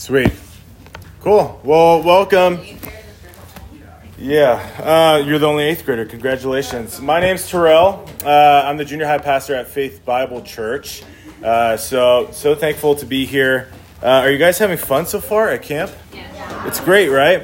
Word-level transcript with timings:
Sweet. 0.00 0.32
Cool. 1.20 1.60
Well, 1.62 2.02
welcome. 2.02 2.60
Yeah, 4.16 4.54
uh, 4.78 5.22
you're 5.22 5.38
the 5.38 5.46
only 5.46 5.64
eighth 5.64 5.84
grader. 5.84 6.06
Congratulations. 6.06 7.02
My 7.02 7.20
name's 7.20 7.46
Terrell. 7.46 8.08
Uh, 8.24 8.62
I'm 8.64 8.78
the 8.78 8.86
junior 8.86 9.04
high 9.04 9.18
pastor 9.18 9.54
at 9.54 9.68
Faith 9.68 10.02
Bible 10.06 10.40
Church. 10.40 11.02
Uh, 11.44 11.76
so, 11.76 12.30
so 12.32 12.54
thankful 12.54 12.94
to 12.94 13.04
be 13.04 13.26
here. 13.26 13.70
Uh, 14.02 14.06
are 14.06 14.30
you 14.30 14.38
guys 14.38 14.56
having 14.56 14.78
fun 14.78 15.04
so 15.04 15.20
far 15.20 15.50
at 15.50 15.62
camp? 15.62 15.90
Yeah. 16.14 16.66
It's 16.66 16.80
great, 16.80 17.10
right? 17.10 17.42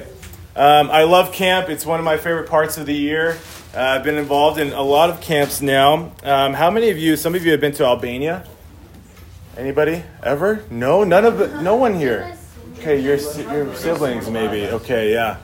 Um, 0.56 0.90
I 0.90 1.02
love 1.02 1.32
camp. 1.32 1.68
It's 1.68 1.84
one 1.84 2.00
of 2.00 2.06
my 2.06 2.16
favorite 2.16 2.48
parts 2.48 2.78
of 2.78 2.86
the 2.86 2.94
year. 2.94 3.36
Uh, 3.74 3.80
I've 3.80 4.02
been 4.02 4.16
involved 4.16 4.58
in 4.58 4.72
a 4.72 4.82
lot 4.82 5.10
of 5.10 5.20
camps 5.20 5.60
now. 5.60 6.10
Um, 6.22 6.54
how 6.54 6.70
many 6.70 6.88
of 6.88 6.96
you? 6.96 7.16
Some 7.16 7.34
of 7.34 7.44
you 7.44 7.50
have 7.50 7.60
been 7.60 7.74
to 7.74 7.84
Albania. 7.84 8.46
Anybody 9.58 10.04
ever? 10.22 10.64
No, 10.70 11.04
none 11.04 11.26
of 11.26 11.62
no 11.62 11.76
one 11.76 11.94
here. 11.94 12.34
Okay, 12.86 13.00
your 13.00 13.16
your 13.52 13.74
siblings 13.74 14.30
maybe. 14.30 14.68
Okay, 14.68 15.12
yeah. 15.12 15.38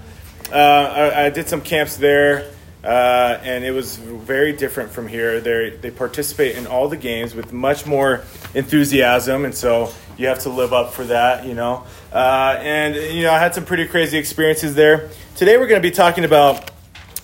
Uh, 0.53 0.55
I, 0.55 1.25
I, 1.25 1.30
did 1.30 1.48
some 1.48 1.61
camps 1.61 1.97
there, 1.97 2.48
uh, 2.84 3.41
and 3.43 3.65
it 3.65 3.73
was 3.73 3.97
very 3.97 4.53
different 4.53 4.93
from 4.93 5.09
here. 5.09 5.41
They 5.41 5.70
they 5.70 5.91
participate 5.91 6.55
in 6.57 6.69
all 6.69 6.89
the 6.89 6.97
games 6.97 7.34
with 7.34 7.53
much 7.53 7.84
more 7.84 8.23
enthusiasm, 8.55 9.45
and 9.45 9.53
so 9.53 9.93
you 10.17 10.29
have 10.29 10.39
to 10.45 10.51
live 10.51 10.73
up 10.73 10.93
for 10.93 11.03
that, 11.07 11.45
you 11.45 11.55
know. 11.55 11.83
Uh, 12.12 12.59
and 12.61 12.95
you 12.95 13.25
know, 13.25 13.33
I 13.33 13.41
had 13.41 13.56
some 13.56 13.65
pretty 13.65 13.89
crazy 13.89 14.19
experiences 14.19 14.77
there. 14.77 15.11
Today, 15.34 15.56
we're 15.56 15.67
going 15.67 15.83
to 15.83 15.89
be 15.89 15.93
talking 15.93 16.23
about 16.23 16.70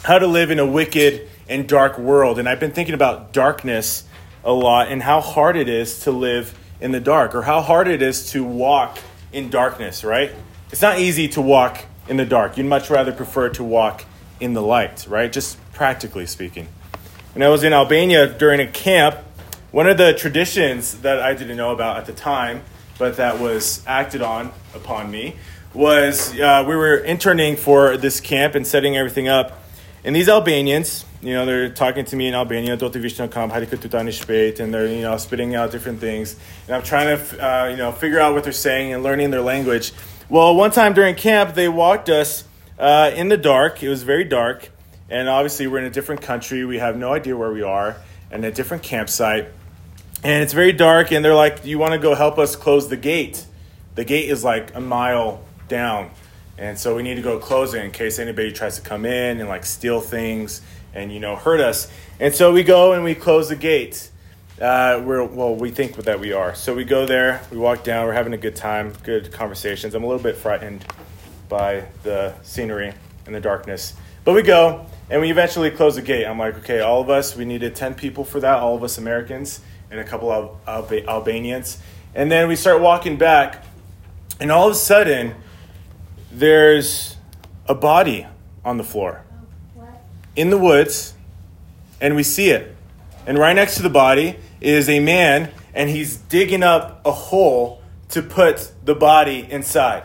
how 0.02 0.18
to 0.18 0.26
live 0.26 0.50
in 0.50 0.58
a 0.58 0.66
wicked 0.66 1.28
and 1.48 1.68
dark 1.68 1.96
world, 1.96 2.40
and 2.40 2.48
I've 2.48 2.58
been 2.58 2.72
thinking 2.72 2.94
about 2.94 3.32
darkness 3.32 4.02
a 4.42 4.52
lot 4.52 4.88
and 4.88 5.00
how 5.00 5.20
hard 5.20 5.54
it 5.54 5.68
is 5.68 6.00
to 6.00 6.10
live 6.10 6.58
in 6.80 6.90
the 6.90 6.98
dark, 6.98 7.36
or 7.36 7.42
how 7.42 7.60
hard 7.60 7.86
it 7.86 8.02
is 8.02 8.32
to 8.32 8.42
walk 8.42 8.98
in 9.32 9.50
darkness, 9.50 10.04
right? 10.04 10.32
It's 10.70 10.82
not 10.82 10.98
easy 10.98 11.28
to 11.28 11.40
walk 11.40 11.84
in 12.08 12.16
the 12.16 12.26
dark. 12.26 12.56
You'd 12.56 12.66
much 12.66 12.90
rather 12.90 13.12
prefer 13.12 13.48
to 13.50 13.64
walk 13.64 14.04
in 14.40 14.54
the 14.54 14.62
light, 14.62 15.06
right? 15.08 15.32
Just 15.32 15.58
practically 15.72 16.26
speaking. 16.26 16.68
When 17.34 17.42
I 17.42 17.48
was 17.48 17.62
in 17.62 17.72
Albania 17.72 18.26
during 18.26 18.60
a 18.60 18.66
camp, 18.66 19.16
one 19.70 19.86
of 19.86 19.98
the 19.98 20.14
traditions 20.14 21.02
that 21.02 21.20
I 21.20 21.34
didn't 21.34 21.56
know 21.56 21.72
about 21.72 21.98
at 21.98 22.06
the 22.06 22.12
time, 22.12 22.62
but 22.98 23.16
that 23.16 23.38
was 23.38 23.84
acted 23.86 24.22
on 24.22 24.52
upon 24.74 25.10
me, 25.10 25.36
was 25.74 26.38
uh, 26.40 26.64
we 26.66 26.74
were 26.74 26.96
interning 26.96 27.56
for 27.56 27.96
this 27.96 28.20
camp 28.20 28.54
and 28.54 28.66
setting 28.66 28.96
everything 28.96 29.28
up. 29.28 29.62
And 30.04 30.16
these 30.16 30.28
Albanians, 30.28 31.04
you 31.20 31.34
know, 31.34 31.46
they're 31.46 31.68
talking 31.68 32.04
to 32.04 32.16
me 32.16 32.28
in 32.28 32.34
Albania, 32.34 32.76
Doti 32.76 33.00
Vishnu 33.00 33.28
Kamp, 33.28 33.52
and 33.52 34.74
they're, 34.74 34.86
you 34.86 35.02
know, 35.02 35.16
spitting 35.16 35.54
out 35.56 35.72
different 35.72 35.98
things. 35.98 36.36
And 36.66 36.76
I'm 36.76 36.82
trying 36.82 37.18
to, 37.18 37.44
uh, 37.44 37.68
you 37.68 37.76
know, 37.76 37.90
figure 37.90 38.20
out 38.20 38.34
what 38.34 38.44
they're 38.44 38.52
saying 38.52 38.92
and 38.92 39.02
learning 39.02 39.30
their 39.32 39.40
language. 39.40 39.92
Well, 40.28 40.54
one 40.54 40.70
time 40.70 40.94
during 40.94 41.16
camp, 41.16 41.54
they 41.54 41.68
walked 41.68 42.08
us 42.08 42.44
uh, 42.78 43.10
in 43.16 43.28
the 43.28 43.36
dark. 43.36 43.82
It 43.82 43.88
was 43.88 44.04
very 44.04 44.24
dark. 44.24 44.70
And 45.10 45.28
obviously, 45.28 45.66
we're 45.66 45.78
in 45.78 45.86
a 45.86 45.90
different 45.90 46.22
country. 46.22 46.64
We 46.64 46.78
have 46.78 46.96
no 46.96 47.12
idea 47.12 47.36
where 47.36 47.50
we 47.50 47.62
are, 47.62 47.96
and 48.30 48.44
a 48.44 48.52
different 48.52 48.82
campsite. 48.82 49.48
And 50.22 50.42
it's 50.42 50.52
very 50.52 50.72
dark, 50.72 51.10
and 51.12 51.24
they're 51.24 51.34
like, 51.34 51.64
You 51.64 51.78
want 51.78 51.94
to 51.94 51.98
go 51.98 52.14
help 52.14 52.38
us 52.38 52.54
close 52.54 52.88
the 52.88 52.96
gate? 52.96 53.44
The 53.94 54.04
gate 54.04 54.28
is 54.28 54.44
like 54.44 54.74
a 54.76 54.80
mile 54.80 55.42
down. 55.66 56.10
And 56.58 56.78
so 56.78 56.96
we 56.96 57.02
need 57.02 57.14
to 57.14 57.22
go 57.22 57.38
close 57.38 57.72
it 57.72 57.84
in 57.84 57.92
case 57.92 58.18
anybody 58.18 58.52
tries 58.52 58.76
to 58.76 58.82
come 58.82 59.06
in 59.06 59.40
and 59.40 59.48
like 59.48 59.64
steal 59.64 60.00
things 60.00 60.60
and 60.98 61.12
you 61.12 61.20
know 61.20 61.36
hurt 61.36 61.60
us. 61.60 61.90
And 62.20 62.34
so 62.34 62.52
we 62.52 62.62
go 62.62 62.92
and 62.92 63.04
we 63.04 63.14
close 63.14 63.48
the 63.48 63.56
gate. 63.56 64.10
Uh, 64.60 65.00
we're 65.04 65.22
well, 65.22 65.54
we 65.54 65.70
think 65.70 65.94
that 65.96 66.18
we 66.18 66.32
are. 66.32 66.54
So 66.54 66.74
we 66.74 66.84
go 66.84 67.06
there, 67.06 67.40
we 67.50 67.58
walk 67.58 67.84
down, 67.84 68.06
we're 68.06 68.12
having 68.12 68.32
a 68.32 68.38
good 68.38 68.56
time, 68.56 68.92
good 69.04 69.32
conversations. 69.32 69.94
I'm 69.94 70.02
a 70.02 70.06
little 70.06 70.22
bit 70.22 70.36
frightened 70.36 70.84
by 71.48 71.84
the 72.02 72.34
scenery 72.42 72.92
and 73.24 73.34
the 73.34 73.40
darkness, 73.40 73.94
but 74.24 74.34
we 74.34 74.42
go 74.42 74.86
and 75.10 75.20
we 75.20 75.30
eventually 75.30 75.70
close 75.70 75.94
the 75.94 76.02
gate. 76.02 76.26
I'm 76.26 76.38
like, 76.38 76.56
okay, 76.58 76.80
all 76.80 77.00
of 77.00 77.08
us, 77.08 77.36
we 77.36 77.44
needed 77.44 77.76
ten 77.76 77.94
people 77.94 78.24
for 78.24 78.40
that, 78.40 78.58
all 78.58 78.74
of 78.74 78.82
us 78.82 78.98
Americans 78.98 79.60
and 79.90 80.00
a 80.00 80.04
couple 80.04 80.30
of 80.30 80.56
Alba- 80.66 81.08
Albanians, 81.08 81.78
and 82.14 82.30
then 82.30 82.48
we 82.48 82.56
start 82.56 82.82
walking 82.82 83.16
back, 83.16 83.64
and 84.40 84.50
all 84.50 84.66
of 84.66 84.72
a 84.72 84.76
sudden, 84.76 85.34
there's 86.32 87.16
a 87.66 87.74
body 87.74 88.26
on 88.64 88.76
the 88.76 88.84
floor 88.84 89.22
in 90.38 90.50
the 90.50 90.56
woods, 90.56 91.14
and 92.00 92.14
we 92.14 92.22
see 92.22 92.50
it. 92.50 92.72
And 93.26 93.36
right 93.36 93.54
next 93.54 93.74
to 93.74 93.82
the 93.82 93.90
body 93.90 94.36
is 94.60 94.88
a 94.88 95.00
man, 95.00 95.50
and 95.74 95.90
he's 95.90 96.16
digging 96.16 96.62
up 96.62 97.04
a 97.04 97.10
hole 97.10 97.82
to 98.10 98.22
put 98.22 98.70
the 98.84 98.94
body 98.94 99.44
inside. 99.50 100.04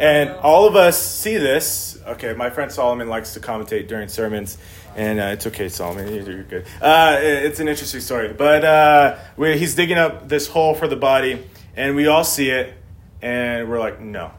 And 0.00 0.30
all 0.30 0.66
of 0.66 0.74
us 0.74 1.00
see 1.00 1.36
this. 1.36 1.96
Okay, 2.08 2.34
my 2.34 2.50
friend 2.50 2.72
Solomon 2.72 3.08
likes 3.08 3.34
to 3.34 3.40
commentate 3.40 3.86
during 3.86 4.08
sermons, 4.08 4.58
and 4.96 5.20
uh, 5.20 5.34
it's 5.34 5.46
okay, 5.46 5.68
Solomon, 5.68 6.12
you're 6.12 6.42
good. 6.42 6.66
Uh, 6.82 7.16
it's 7.20 7.60
an 7.60 7.68
interesting 7.68 8.00
story. 8.00 8.32
But 8.32 8.64
uh, 8.64 9.18
he's 9.36 9.76
digging 9.76 9.96
up 9.96 10.28
this 10.28 10.48
hole 10.48 10.74
for 10.74 10.88
the 10.88 10.96
body, 10.96 11.46
and 11.76 11.94
we 11.94 12.08
all 12.08 12.24
see 12.24 12.50
it, 12.50 12.74
and 13.22 13.70
we're 13.70 13.78
like, 13.78 14.00
no, 14.00 14.32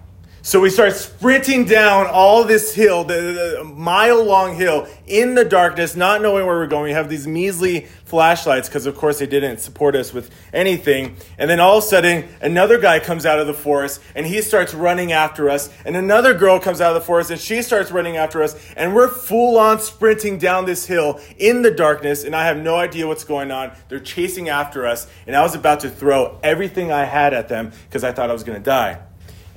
so 0.43 0.59
we 0.59 0.71
start 0.71 0.93
sprinting 0.95 1.65
down 1.65 2.07
all 2.07 2.43
this 2.43 2.73
hill, 2.73 3.03
the, 3.03 3.59
the 3.59 3.63
mile 3.63 4.23
long 4.23 4.55
hill, 4.55 4.87
in 5.05 5.35
the 5.35 5.45
darkness, 5.45 5.95
not 5.95 6.19
knowing 6.23 6.47
where 6.47 6.55
we're 6.55 6.65
going. 6.65 6.85
We 6.85 6.91
have 6.93 7.09
these 7.09 7.27
measly 7.27 7.81
flashlights 8.05 8.67
because, 8.67 8.87
of 8.87 8.95
course, 8.95 9.19
they 9.19 9.27
didn't 9.27 9.59
support 9.59 9.95
us 9.95 10.11
with 10.13 10.31
anything. 10.51 11.15
And 11.37 11.47
then 11.47 11.59
all 11.59 11.77
of 11.77 11.83
a 11.83 11.87
sudden, 11.87 12.27
another 12.41 12.79
guy 12.79 12.99
comes 12.99 13.23
out 13.23 13.37
of 13.37 13.45
the 13.45 13.53
forest 13.53 14.01
and 14.15 14.25
he 14.25 14.41
starts 14.41 14.73
running 14.73 15.11
after 15.11 15.47
us. 15.47 15.69
And 15.85 15.95
another 15.95 16.33
girl 16.33 16.59
comes 16.59 16.81
out 16.81 16.95
of 16.95 16.99
the 16.99 17.05
forest 17.05 17.29
and 17.29 17.39
she 17.39 17.61
starts 17.61 17.91
running 17.91 18.17
after 18.17 18.41
us. 18.41 18.55
And 18.75 18.95
we're 18.95 19.09
full 19.09 19.59
on 19.59 19.79
sprinting 19.79 20.39
down 20.39 20.65
this 20.65 20.87
hill 20.87 21.19
in 21.37 21.61
the 21.61 21.71
darkness. 21.71 22.23
And 22.23 22.35
I 22.35 22.45
have 22.45 22.57
no 22.57 22.77
idea 22.77 23.05
what's 23.05 23.25
going 23.25 23.51
on. 23.51 23.73
They're 23.89 23.99
chasing 23.99 24.49
after 24.49 24.87
us. 24.87 25.07
And 25.27 25.35
I 25.35 25.43
was 25.43 25.53
about 25.53 25.81
to 25.81 25.89
throw 25.91 26.39
everything 26.41 26.91
I 26.91 27.05
had 27.05 27.35
at 27.35 27.47
them 27.47 27.73
because 27.87 28.03
I 28.03 28.11
thought 28.11 28.31
I 28.31 28.33
was 28.33 28.43
going 28.43 28.57
to 28.57 28.65
die. 28.65 29.01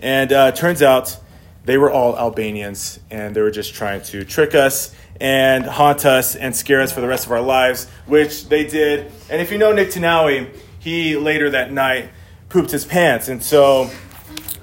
And 0.05 0.35
uh, 0.35 0.53
turns 0.53 0.83
out 0.83 1.17
they 1.65 1.79
were 1.79 1.91
all 1.91 2.15
Albanians, 2.19 3.01
and 3.11 3.35
they 3.35 3.41
were 3.41 3.51
just 3.51 3.73
trying 3.73 4.03
to 4.03 4.23
trick 4.23 4.55
us 4.55 4.95
and 5.19 5.65
haunt 5.65 6.05
us 6.05 6.37
and 6.37 6.55
scare 6.55 6.83
us 6.83 6.93
for 6.93 7.01
the 7.01 7.09
rest 7.09 7.25
of 7.25 7.33
our 7.33 7.41
lives, 7.41 7.89
which 8.05 8.51
they 8.51 8.67
did. 8.67 9.11
And 9.31 9.41
if 9.41 9.51
you 9.51 9.57
know 9.57 9.73
Nick 9.73 9.89
Tanawi, 9.89 10.55
he 10.79 11.17
later 11.17 11.49
that 11.51 11.73
night 11.73 12.11
pooped 12.51 12.71
his 12.71 12.85
pants. 12.85 13.29
And 13.29 13.43
so 13.43 13.91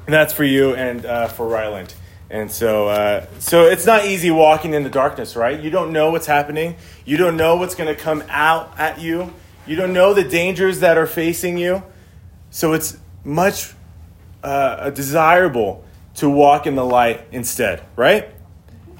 that's 0.05 0.31
for 0.31 0.43
you 0.43 0.75
and 0.75 1.07
uh, 1.07 1.27
for 1.27 1.47
Ryland. 1.47 1.95
And 2.29 2.51
so, 2.51 2.89
uh, 2.89 3.25
so 3.39 3.63
it's 3.63 3.87
not 3.87 4.05
easy 4.05 4.29
walking 4.29 4.75
in 4.75 4.83
the 4.83 4.91
darkness, 4.91 5.35
right? 5.35 5.59
You 5.59 5.71
don't 5.71 5.91
know 5.91 6.11
what's 6.11 6.27
happening. 6.27 6.75
You 7.03 7.17
don't 7.17 7.35
know 7.35 7.55
what's 7.55 7.73
going 7.73 7.93
to 7.93 7.99
come 7.99 8.23
out 8.29 8.77
at 8.77 9.01
you. 9.01 9.33
You 9.65 9.75
don't 9.75 9.91
know 9.91 10.13
the 10.13 10.23
dangers 10.23 10.81
that 10.81 10.99
are 10.99 11.07
facing 11.07 11.57
you. 11.57 11.81
So 12.51 12.73
it's 12.73 12.99
much 13.23 13.73
uh, 14.43 14.89
desirable 14.89 15.83
to 16.15 16.29
walk 16.29 16.67
in 16.67 16.75
the 16.75 16.85
light 16.85 17.25
instead, 17.31 17.83
right? 17.95 18.29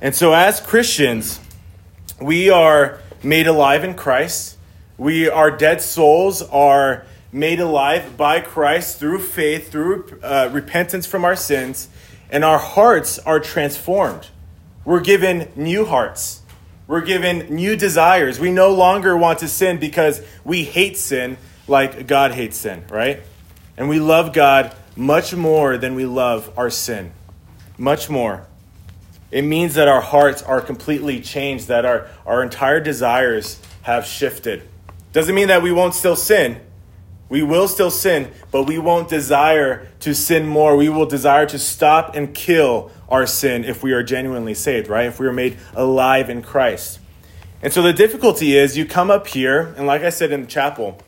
And 0.02 0.16
so, 0.16 0.34
as 0.34 0.60
Christians, 0.60 1.40
we 2.20 2.50
are 2.50 3.00
made 3.24 3.48
alive 3.48 3.84
in 3.84 3.94
Christ. 3.94 4.58
We, 4.98 5.30
our 5.30 5.52
dead 5.52 5.82
souls 5.82 6.42
are 6.42 7.06
made 7.32 7.60
alive 7.60 8.18
by 8.18 8.42
Christ 8.42 9.00
through 9.00 9.20
faith, 9.20 9.72
through 9.72 10.20
uh, 10.22 10.50
repentance 10.52 11.06
from 11.06 11.24
our 11.24 11.36
sins, 11.36 11.88
and 12.30 12.44
our 12.44 12.60
hearts 12.60 13.20
are 13.20 13.40
transformed. 13.40 14.30
We're 14.86 15.02
given 15.02 15.52
new 15.56 15.86
hearts. 15.86 16.42
We're 16.88 17.02
given 17.02 17.56
new 17.56 17.76
desires. 17.76 18.40
We 18.40 18.52
no 18.52 18.74
longer 18.74 19.16
want 19.16 19.40
to 19.40 19.48
sin 19.48 19.80
because 19.80 20.22
we 20.44 20.64
hate 20.64 20.98
sin 20.98 21.38
like 21.68 22.08
God 22.08 22.32
hates 22.32 22.58
sin, 22.58 22.84
right? 22.90 23.22
And 23.78 23.88
we 23.88 24.00
love 24.00 24.34
God 24.34 24.76
much 24.96 25.34
more 25.34 25.78
than 25.78 25.96
we 25.96 26.06
love 26.06 26.52
our 26.58 26.70
sin. 26.70 27.12
Much 27.78 28.10
more. 28.10 28.48
It 29.32 29.44
means 29.44 29.76
that 29.76 29.88
our 29.88 30.02
hearts 30.02 30.42
are 30.44 30.60
completely 30.60 31.22
changed, 31.22 31.70
that 31.70 31.86
our, 31.86 32.10
our 32.26 32.44
entire 32.44 32.80
desires 32.80 33.62
have 33.84 34.06
shifted. 34.06 34.64
Doesn't 35.14 35.34
mean 35.34 35.48
that 35.48 35.62
we 35.62 35.72
won't 35.72 35.94
still 35.94 36.16
sin. 36.16 36.60
We 37.30 37.44
will 37.44 37.70
still 37.70 37.92
sin, 37.92 38.30
but 38.52 38.64
we 38.64 38.78
won't 38.78 39.08
desire 39.08 39.88
to 40.02 40.14
sin 40.14 40.46
more. 40.46 40.76
We 40.76 40.90
will 40.90 41.06
desire 41.06 41.46
to 41.46 41.58
stop 41.58 42.14
and 42.14 42.34
kill 42.34 42.92
our 43.08 43.26
sin 43.26 43.64
if 43.64 43.82
we 43.82 43.94
are 43.94 44.04
genuinely 44.04 44.54
saved, 44.54 44.90
right? 44.90 45.06
If 45.06 45.18
we 45.18 45.28
are 45.28 45.34
made 45.34 45.58
alive 45.74 46.30
in 46.30 46.42
Christ. 46.42 47.00
And 47.62 47.72
so 47.72 47.82
the 47.82 47.94
difficulty 47.94 48.58
is 48.58 48.78
you 48.78 48.86
come 48.86 49.10
up 49.10 49.28
here, 49.28 49.74
and 49.78 49.88
like 49.88 50.02
I 50.02 50.10
said 50.10 50.34
in 50.34 50.42
the 50.42 50.48
chapel, 50.48 51.02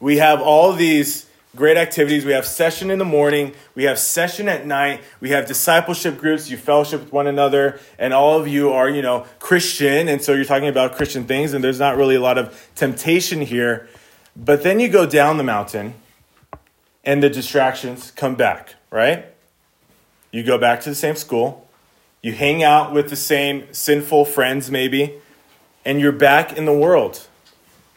we 0.00 0.16
have 0.16 0.40
all 0.40 0.72
these 0.72 1.26
great 1.54 1.76
activities. 1.76 2.24
We 2.24 2.32
have 2.32 2.46
session 2.46 2.90
in 2.90 2.98
the 2.98 3.04
morning, 3.04 3.54
we 3.74 3.84
have 3.84 3.98
session 3.98 4.48
at 4.48 4.66
night, 4.66 5.02
we 5.20 5.30
have 5.30 5.46
discipleship 5.46 6.18
groups, 6.18 6.50
you 6.50 6.56
fellowship 6.56 7.00
with 7.00 7.12
one 7.12 7.26
another, 7.26 7.78
and 7.98 8.14
all 8.14 8.40
of 8.40 8.48
you 8.48 8.72
are, 8.72 8.88
you 8.88 9.02
know, 9.02 9.26
Christian, 9.38 10.08
and 10.08 10.22
so 10.22 10.32
you're 10.32 10.44
talking 10.44 10.68
about 10.68 10.96
Christian 10.96 11.24
things, 11.24 11.52
and 11.52 11.62
there's 11.62 11.78
not 11.78 11.96
really 11.96 12.14
a 12.14 12.20
lot 12.20 12.38
of 12.38 12.70
temptation 12.74 13.42
here. 13.42 13.88
But 14.34 14.62
then 14.62 14.80
you 14.80 14.88
go 14.88 15.04
down 15.04 15.36
the 15.36 15.44
mountain, 15.44 15.94
and 17.04 17.22
the 17.22 17.28
distractions 17.28 18.10
come 18.12 18.34
back, 18.34 18.74
right? 18.90 19.26
You 20.30 20.42
go 20.42 20.56
back 20.56 20.80
to 20.82 20.88
the 20.88 20.94
same 20.94 21.16
school, 21.16 21.68
you 22.22 22.32
hang 22.32 22.62
out 22.62 22.92
with 22.92 23.10
the 23.10 23.16
same 23.16 23.66
sinful 23.72 24.24
friends, 24.26 24.70
maybe, 24.70 25.14
and 25.84 26.00
you're 26.00 26.12
back 26.12 26.56
in 26.56 26.64
the 26.64 26.72
world. 26.72 27.26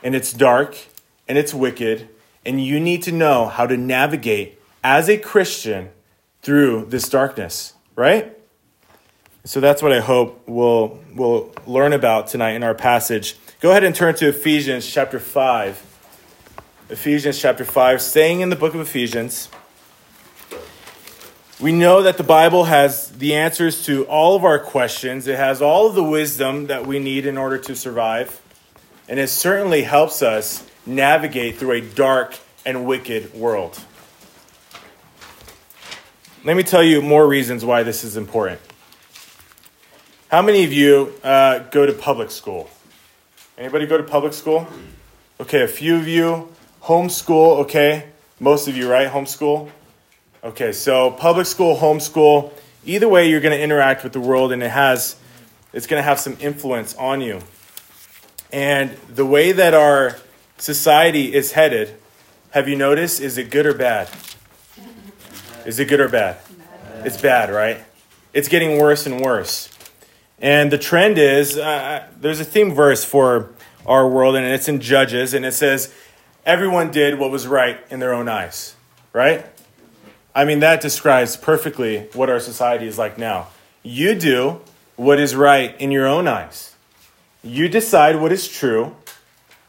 And 0.03 0.15
it's 0.15 0.33
dark 0.33 0.77
and 1.27 1.37
it's 1.37 1.53
wicked, 1.53 2.09
and 2.45 2.63
you 2.63 2.79
need 2.79 3.03
to 3.03 3.11
know 3.11 3.47
how 3.47 3.65
to 3.65 3.75
navigate 3.75 4.61
as 4.83 5.09
a 5.09 5.17
Christian 5.17 5.89
through 6.41 6.85
this 6.85 7.09
darkness, 7.09 7.73
right? 7.95 8.37
So 9.45 9.59
that's 9.59 9.81
what 9.81 9.91
I 9.91 9.99
hope 9.99 10.43
we'll, 10.47 10.99
we'll 11.13 11.53
learn 11.65 11.93
about 11.93 12.27
tonight 12.27 12.51
in 12.51 12.63
our 12.63 12.75
passage. 12.75 13.35
Go 13.59 13.71
ahead 13.71 13.83
and 13.83 13.95
turn 13.95 14.15
to 14.15 14.29
Ephesians 14.29 14.85
chapter 14.89 15.19
5. 15.19 15.93
Ephesians 16.89 17.39
chapter 17.39 17.65
5, 17.65 18.01
staying 18.01 18.41
in 18.41 18.49
the 18.49 18.55
book 18.55 18.75
of 18.75 18.79
Ephesians. 18.79 19.49
We 21.59 21.71
know 21.71 22.03
that 22.03 22.17
the 22.17 22.23
Bible 22.23 22.65
has 22.65 23.09
the 23.11 23.33
answers 23.33 23.85
to 23.85 24.05
all 24.05 24.35
of 24.35 24.43
our 24.43 24.59
questions. 24.59 25.25
It 25.27 25.37
has 25.37 25.61
all 25.61 25.87
of 25.87 25.95
the 25.95 26.03
wisdom 26.03 26.67
that 26.67 26.85
we 26.85 26.99
need 26.99 27.25
in 27.25 27.37
order 27.37 27.57
to 27.57 27.75
survive. 27.75 28.41
And 29.07 29.19
it 29.19 29.29
certainly 29.29 29.83
helps 29.83 30.21
us 30.21 30.65
navigate 30.85 31.57
through 31.57 31.71
a 31.71 31.81
dark 31.81 32.37
and 32.65 32.85
wicked 32.85 33.33
world. 33.33 33.79
Let 36.43 36.55
me 36.55 36.63
tell 36.63 36.83
you 36.83 37.01
more 37.01 37.27
reasons 37.27 37.65
why 37.65 37.83
this 37.83 38.03
is 38.03 38.17
important. 38.17 38.61
How 40.29 40.41
many 40.41 40.63
of 40.63 40.73
you 40.73 41.13
uh, 41.23 41.59
go 41.71 41.85
to 41.85 41.93
public 41.93 42.29
school? 42.29 42.69
Anybody 43.57 43.87
go 43.87 43.97
to 43.97 44.03
public 44.03 44.33
school? 44.33 44.67
Okay, 45.39 45.61
a 45.61 45.67
few 45.67 45.95
of 45.95 46.07
you. 46.07 46.49
Homeschool, 46.83 47.59
okay. 47.61 48.09
Most 48.39 48.67
of 48.67 48.75
you, 48.75 48.91
right? 48.91 49.09
Homeschool? 49.09 49.69
Okay, 50.43 50.71
so 50.71 51.09
public 51.11 51.47
school, 51.47 51.77
homeschool. 51.77 52.51
Either 52.85 53.07
way, 53.07 53.29
you're 53.29 53.41
going 53.41 53.57
to 53.57 53.63
interact 53.63 54.03
with 54.03 54.13
the 54.13 54.19
world 54.19 54.51
and 54.51 54.61
it 54.61 54.69
has, 54.69 55.15
it's 55.73 55.87
going 55.87 55.99
to 55.99 56.03
have 56.03 56.19
some 56.19 56.37
influence 56.39 56.93
on 56.95 57.21
you. 57.21 57.39
And 58.51 58.91
the 59.09 59.25
way 59.25 59.51
that 59.51 59.73
our 59.73 60.17
society 60.57 61.33
is 61.33 61.53
headed, 61.53 61.97
have 62.51 62.67
you 62.67 62.75
noticed? 62.75 63.19
Is 63.19 63.37
it 63.37 63.49
good 63.49 63.65
or 63.65 63.73
bad? 63.73 64.09
Is 65.65 65.79
it 65.79 65.85
good 65.85 65.99
or 65.99 66.09
bad? 66.09 66.37
It's 67.03 67.21
bad, 67.21 67.51
right? 67.51 67.83
It's 68.33 68.47
getting 68.47 68.79
worse 68.79 69.05
and 69.05 69.21
worse. 69.21 69.69
And 70.39 70.71
the 70.71 70.77
trend 70.77 71.17
is 71.17 71.57
uh, 71.57 72.07
there's 72.19 72.39
a 72.39 72.45
theme 72.45 72.73
verse 72.73 73.05
for 73.05 73.51
our 73.85 74.07
world, 74.07 74.35
and 74.35 74.45
it's 74.45 74.67
in 74.67 74.79
Judges, 74.79 75.33
and 75.33 75.45
it 75.45 75.53
says, 75.53 75.93
Everyone 76.45 76.91
did 76.91 77.17
what 77.17 77.31
was 77.31 77.47
right 77.47 77.79
in 77.89 77.99
their 77.99 78.13
own 78.13 78.29
eyes, 78.29 78.75
right? 79.13 79.45
I 80.35 80.45
mean, 80.45 80.59
that 80.59 80.81
describes 80.81 81.37
perfectly 81.37 82.07
what 82.13 82.29
our 82.29 82.39
society 82.39 82.85
is 82.85 82.97
like 82.97 83.17
now. 83.17 83.47
You 83.81 84.13
do 84.15 84.61
what 84.95 85.19
is 85.19 85.35
right 85.35 85.79
in 85.79 85.91
your 85.91 86.05
own 86.05 86.27
eyes, 86.27 86.75
you 87.43 87.67
decide 87.69 88.17
what 88.17 88.31
is 88.31 88.47
true, 88.47 88.95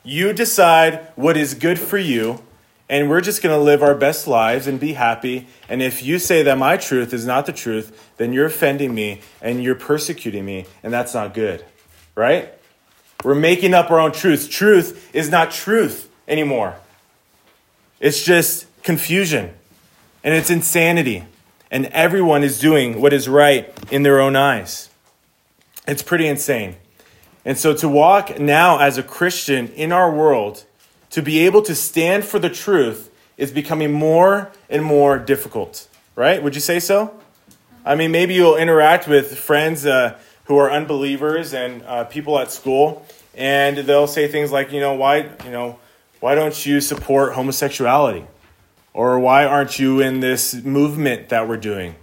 you 0.07 0.33
decide 0.33 1.09
what 1.17 1.37
is 1.37 1.55
good 1.55 1.79
for 1.81 1.99
you, 1.99 2.41
and 2.89 3.11
we're 3.11 3.21
just 3.21 3.43
going 3.43 3.55
to 3.55 3.61
live 3.61 3.83
our 3.83 3.97
best 3.97 4.29
lives 4.29 4.69
and 4.69 4.79
be 4.79 4.93
happy. 4.93 5.49
And 5.69 5.83
if 5.83 6.03
you 6.03 6.21
say 6.21 6.45
that 6.45 6.57
my 6.57 6.77
truth 6.77 7.13
is 7.13 7.27
not 7.27 7.45
the 7.47 7.53
truth, 7.53 8.13
then 8.17 8.33
you're 8.33 8.47
offending 8.47 8.95
me 8.95 9.21
and 9.43 9.63
you're 9.65 9.75
persecuting 9.75 10.45
me, 10.45 10.67
and 10.85 10.93
that's 10.93 11.13
not 11.13 11.35
good, 11.35 11.65
right? 12.15 12.53
We're 13.25 13.35
making 13.35 13.75
up 13.75 13.91
our 13.91 13.99
own 13.99 14.13
truths. 14.13 14.47
Truth 14.47 15.11
is 15.13 15.29
not 15.29 15.51
truth 15.51 16.09
anymore, 16.29 16.77
it's 17.99 18.23
just 18.25 18.67
confusion 18.83 19.53
and 20.23 20.35
it's 20.35 20.51
insanity. 20.51 21.25
And 21.69 21.87
everyone 21.87 22.45
is 22.45 22.61
doing 22.61 23.01
what 23.01 23.13
is 23.13 23.29
right 23.29 23.73
in 23.91 24.05
their 24.05 24.21
own 24.21 24.37
eyes. 24.37 24.89
It's 25.89 26.03
pretty 26.03 26.29
insane. 26.29 26.77
And 27.47 27.57
so 27.57 27.73
to 27.75 27.89
walk 27.89 28.41
now 28.41 28.81
as 28.81 28.99
a 28.99 29.05
Christian 29.05 29.69
in 29.69 29.93
our 29.93 30.11
world, 30.11 30.65
to 31.11 31.23
be 31.23 31.47
able 31.47 31.63
to 31.63 31.77
stand 31.77 32.25
for 32.25 32.41
the 32.41 32.51
truth 32.51 33.09
is 33.37 33.53
becoming 33.53 33.93
more 33.93 34.51
and 34.69 34.83
more 34.83 35.17
difficult, 35.17 35.87
right? 36.17 36.43
Would 36.43 36.57
you 36.57 36.61
say 36.61 36.81
so? 36.81 37.15
I 37.85 37.95
mean, 37.95 38.11
maybe 38.11 38.35
you'll 38.35 38.57
interact 38.57 39.07
with 39.07 39.39
friends 39.39 39.87
uh, 39.87 40.19
who 40.47 40.57
are 40.57 40.69
unbelievers 40.73 41.55
and 41.55 41.85
uh, 41.85 42.03
people 42.03 42.37
at 42.41 42.51
school, 42.51 43.07
and 43.37 43.79
they'll 43.79 44.09
say 44.09 44.27
things 44.27 44.51
like, 44.51 44.73
you 44.73 44.81
know, 44.81 44.95
why, 44.95 45.31
you 45.45 45.53
know, 45.53 45.79
why 46.19 46.35
don't 46.35 46.67
you 46.67 46.81
support 46.81 47.35
homosexuality? 47.35 48.27
Or 48.93 49.21
why 49.21 49.45
aren't 49.45 49.79
you 49.79 50.01
in 50.01 50.19
this 50.19 50.53
movement 50.53 51.29
that 51.29 51.47
we're 51.47 51.59
doing? 51.59 51.95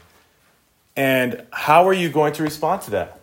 And 0.96 1.46
how 1.52 1.86
are 1.86 1.94
you 1.94 2.10
going 2.10 2.32
to 2.34 2.44
respond 2.44 2.84
to 2.84 2.92
that? 2.92 3.20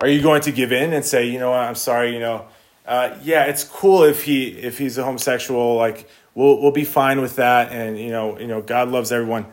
Are 0.00 0.08
you 0.08 0.22
going 0.22 0.42
to 0.42 0.52
give 0.52 0.72
in 0.72 0.92
and 0.92 1.04
say, 1.04 1.28
you 1.28 1.38
know, 1.38 1.52
I'm 1.52 1.74
sorry, 1.74 2.14
you 2.14 2.20
know, 2.20 2.46
uh, 2.90 3.16
yeah, 3.22 3.44
it's 3.44 3.62
cool 3.62 4.02
if 4.02 4.24
he 4.24 4.48
if 4.48 4.78
he's 4.78 4.98
a 4.98 5.04
homosexual. 5.04 5.76
Like 5.76 6.08
we'll 6.34 6.60
we'll 6.60 6.72
be 6.72 6.84
fine 6.84 7.20
with 7.20 7.36
that, 7.36 7.70
and 7.70 7.96
you 7.96 8.10
know 8.10 8.36
you 8.38 8.48
know 8.48 8.60
God 8.60 8.88
loves 8.88 9.12
everyone. 9.12 9.46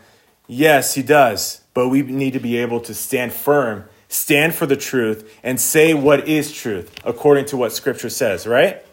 Yes, 0.48 0.96
he 0.96 1.04
does, 1.04 1.62
but 1.76 1.90
we 1.90 2.02
need 2.02 2.34
to 2.34 2.40
be 2.40 2.58
able 2.58 2.80
to 2.82 2.96
stand 2.96 3.34
firm, 3.34 3.86
stand 4.08 4.56
for 4.56 4.66
the 4.66 4.76
truth, 4.76 5.32
and 5.44 5.60
say 5.60 5.94
what 5.94 6.28
is 6.28 6.52
truth 6.52 6.92
according 7.06 7.46
to 7.46 7.58
what 7.58 7.74
Scripture 7.74 8.10
says. 8.10 8.48
Right? 8.48 8.84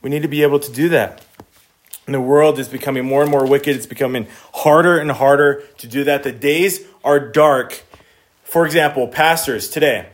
We 0.00 0.08
need 0.08 0.22
to 0.22 0.28
be 0.28 0.42
able 0.42 0.60
to 0.60 0.72
do 0.72 0.88
that. 0.88 1.22
And 2.06 2.14
the 2.14 2.20
world 2.20 2.58
is 2.58 2.66
becoming 2.66 3.04
more 3.04 3.20
and 3.20 3.30
more 3.30 3.46
wicked. 3.46 3.76
It's 3.76 3.84
becoming 3.84 4.26
harder 4.54 4.98
and 4.98 5.10
harder 5.10 5.64
to 5.78 5.86
do 5.86 6.02
that. 6.04 6.22
The 6.22 6.32
days 6.32 6.86
are 7.04 7.20
dark. 7.20 7.82
For 8.42 8.64
example, 8.64 9.06
pastors 9.06 9.68
today. 9.68 10.08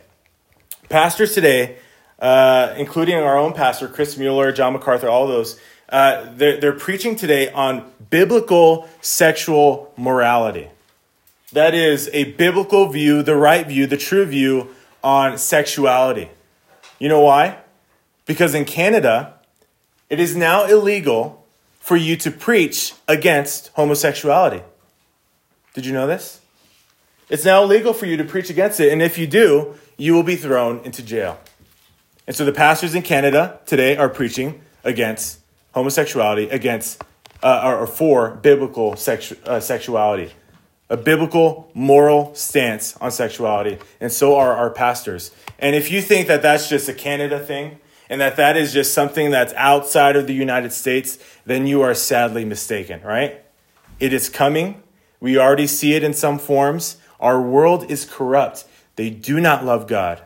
Pastors 0.88 1.34
today 1.34 1.78
uh, 2.18 2.74
including 2.76 3.16
our 3.16 3.36
own 3.36 3.52
pastor, 3.52 3.88
Chris 3.88 4.16
Mueller, 4.16 4.52
John 4.52 4.72
MacArthur, 4.72 5.08
all 5.08 5.26
those, 5.26 5.60
uh, 5.88 6.30
they're, 6.34 6.58
they're 6.58 6.72
preaching 6.72 7.16
today 7.16 7.50
on 7.50 7.90
biblical 8.10 8.88
sexual 9.00 9.92
morality. 9.96 10.68
That 11.52 11.74
is 11.74 12.10
a 12.12 12.32
biblical 12.32 12.88
view, 12.88 13.22
the 13.22 13.36
right 13.36 13.66
view, 13.66 13.86
the 13.86 13.96
true 13.96 14.24
view 14.24 14.74
on 15.04 15.38
sexuality. 15.38 16.30
You 16.98 17.08
know 17.08 17.20
why? 17.20 17.58
Because 18.24 18.54
in 18.54 18.64
Canada, 18.64 19.34
it 20.10 20.18
is 20.18 20.34
now 20.34 20.64
illegal 20.64 21.44
for 21.78 21.96
you 21.96 22.16
to 22.16 22.30
preach 22.30 22.94
against 23.06 23.68
homosexuality. 23.74 24.62
Did 25.74 25.86
you 25.86 25.92
know 25.92 26.06
this? 26.06 26.40
It's 27.28 27.44
now 27.44 27.62
illegal 27.62 27.92
for 27.92 28.06
you 28.06 28.16
to 28.16 28.24
preach 28.24 28.50
against 28.50 28.80
it, 28.80 28.92
and 28.92 29.02
if 29.02 29.18
you 29.18 29.26
do, 29.26 29.74
you 29.96 30.14
will 30.14 30.22
be 30.22 30.36
thrown 30.36 30.80
into 30.80 31.02
jail. 31.02 31.38
And 32.26 32.34
so 32.34 32.44
the 32.44 32.52
pastors 32.52 32.94
in 32.94 33.02
Canada 33.02 33.60
today 33.66 33.96
are 33.96 34.08
preaching 34.08 34.60
against 34.84 35.40
homosexuality, 35.74 36.48
against 36.50 37.02
uh, 37.42 37.62
or 37.64 37.86
for 37.86 38.30
biblical 38.30 38.92
sexu- 38.92 39.42
uh, 39.44 39.60
sexuality, 39.60 40.32
a 40.88 40.96
biblical 40.96 41.70
moral 41.74 42.34
stance 42.34 42.96
on 42.96 43.10
sexuality, 43.10 43.78
and 44.00 44.10
so 44.10 44.36
are 44.36 44.54
our 44.54 44.70
pastors. 44.70 45.30
And 45.58 45.76
if 45.76 45.90
you 45.90 46.02
think 46.02 46.28
that 46.28 46.42
that's 46.42 46.68
just 46.68 46.88
a 46.88 46.94
Canada 46.94 47.38
thing 47.38 47.78
and 48.08 48.20
that 48.20 48.36
that 48.36 48.56
is 48.56 48.72
just 48.72 48.94
something 48.94 49.30
that's 49.30 49.52
outside 49.54 50.16
of 50.16 50.26
the 50.26 50.34
United 50.34 50.72
States, 50.72 51.18
then 51.44 51.66
you 51.66 51.82
are 51.82 51.94
sadly 51.94 52.44
mistaken, 52.44 53.00
right? 53.02 53.42
It 53.98 54.12
is 54.12 54.28
coming. 54.28 54.82
We 55.20 55.38
already 55.38 55.66
see 55.66 55.94
it 55.94 56.04
in 56.04 56.12
some 56.12 56.38
forms. 56.38 56.98
Our 57.18 57.40
world 57.40 57.90
is 57.90 58.04
corrupt. 58.04 58.64
They 58.96 59.10
do 59.10 59.40
not 59.40 59.64
love 59.64 59.86
God. 59.86 60.22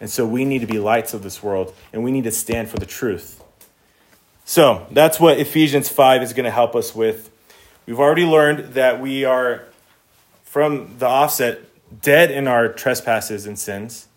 And 0.00 0.10
so 0.10 0.26
we 0.26 0.44
need 0.44 0.60
to 0.60 0.66
be 0.66 0.78
lights 0.78 1.14
of 1.14 1.22
this 1.22 1.42
world 1.42 1.74
and 1.92 2.02
we 2.02 2.10
need 2.10 2.24
to 2.24 2.30
stand 2.30 2.68
for 2.68 2.78
the 2.78 2.86
truth. 2.86 3.42
So 4.44 4.86
that's 4.90 5.20
what 5.20 5.38
Ephesians 5.38 5.88
5 5.88 6.22
is 6.22 6.32
going 6.32 6.44
to 6.44 6.50
help 6.50 6.74
us 6.74 6.94
with. 6.94 7.30
We've 7.86 8.00
already 8.00 8.24
learned 8.24 8.74
that 8.74 9.00
we 9.00 9.24
are, 9.24 9.64
from 10.42 10.98
the 10.98 11.06
offset, 11.06 11.60
dead 12.02 12.30
in 12.30 12.48
our 12.48 12.68
trespasses 12.68 13.46
and 13.46 13.58
sins. 13.58 14.08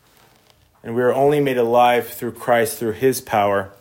And 0.84 0.96
we 0.96 1.02
are 1.02 1.14
only 1.14 1.40
made 1.40 1.58
alive 1.58 2.08
through 2.08 2.34
Christ, 2.34 2.78
through 2.78 2.94
his 2.94 3.22
power. 3.22 3.72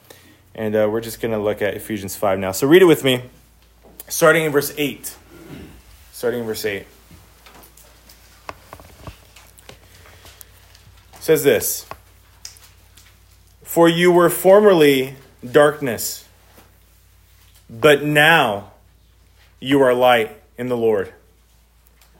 And 0.54 0.76
uh, 0.76 0.88
we're 0.90 1.00
just 1.00 1.20
going 1.20 1.32
to 1.32 1.38
look 1.38 1.62
at 1.62 1.74
Ephesians 1.74 2.16
5 2.16 2.38
now. 2.38 2.52
So 2.52 2.66
read 2.66 2.82
it 2.82 2.86
with 2.86 3.02
me, 3.02 3.22
starting 4.08 4.44
in 4.44 4.52
verse 4.52 4.74
8. 4.76 5.16
Starting 6.12 6.40
in 6.40 6.46
verse 6.46 6.64
8. 6.64 6.86
Says 11.22 11.44
this 11.44 11.86
For 13.62 13.88
you 13.88 14.10
were 14.10 14.28
formerly 14.28 15.14
darkness, 15.48 16.28
but 17.70 18.02
now 18.02 18.72
you 19.60 19.80
are 19.80 19.94
light 19.94 20.36
in 20.58 20.68
the 20.68 20.76
Lord. 20.76 21.12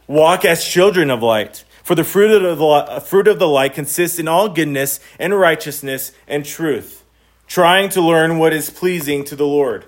Walk 0.07 0.45
as 0.45 0.65
children 0.65 1.11
of 1.11 1.23
light. 1.23 1.65
For 1.83 1.97
the 1.97 2.05
fruit 2.05 2.45
of 2.45 2.59
the, 2.59 3.01
fruit 3.01 3.27
of 3.27 3.41
the 3.41 3.49
light 3.49 3.75
consists 3.75 4.21
in 4.21 4.29
all 4.29 4.49
goodness 4.49 5.01
and 5.19 5.37
righteousness 5.37 6.13
and 6.29 6.45
truth, 6.45 7.03
trying 7.49 7.89
to 7.91 8.01
learn 8.01 8.39
what 8.39 8.53
is 8.53 8.71
pleasing 8.71 9.25
to 9.25 9.35
the 9.35 9.47
Lord. 9.47 9.85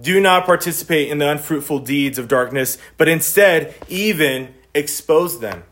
Do 0.00 0.18
not 0.20 0.44
participate 0.44 1.08
in 1.08 1.18
the 1.18 1.30
unfruitful 1.30 1.78
deeds 1.80 2.18
of 2.18 2.26
darkness, 2.26 2.78
but 2.96 3.06
instead, 3.06 3.76
even 3.86 4.54
expose 4.74 5.38
them. 5.38 5.62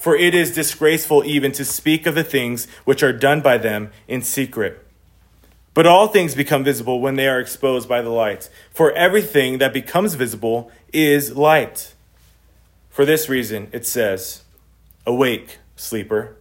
For 0.00 0.16
it 0.16 0.34
is 0.34 0.54
disgraceful 0.54 1.24
even 1.26 1.52
to 1.52 1.62
speak 1.62 2.06
of 2.06 2.14
the 2.14 2.24
things 2.24 2.66
which 2.86 3.02
are 3.02 3.12
done 3.12 3.42
by 3.42 3.58
them 3.58 3.92
in 4.08 4.22
secret. 4.22 4.82
But 5.74 5.86
all 5.86 6.08
things 6.08 6.34
become 6.34 6.64
visible 6.64 7.02
when 7.02 7.16
they 7.16 7.28
are 7.28 7.38
exposed 7.38 7.86
by 7.86 8.00
the 8.00 8.08
light. 8.08 8.48
For 8.72 8.92
everything 8.92 9.58
that 9.58 9.74
becomes 9.74 10.14
visible 10.14 10.72
is 10.90 11.36
light. 11.36 11.92
For 12.88 13.04
this 13.04 13.28
reason, 13.28 13.68
it 13.72 13.86
says, 13.86 14.42
Awake, 15.04 15.58
sleeper, 15.76 16.34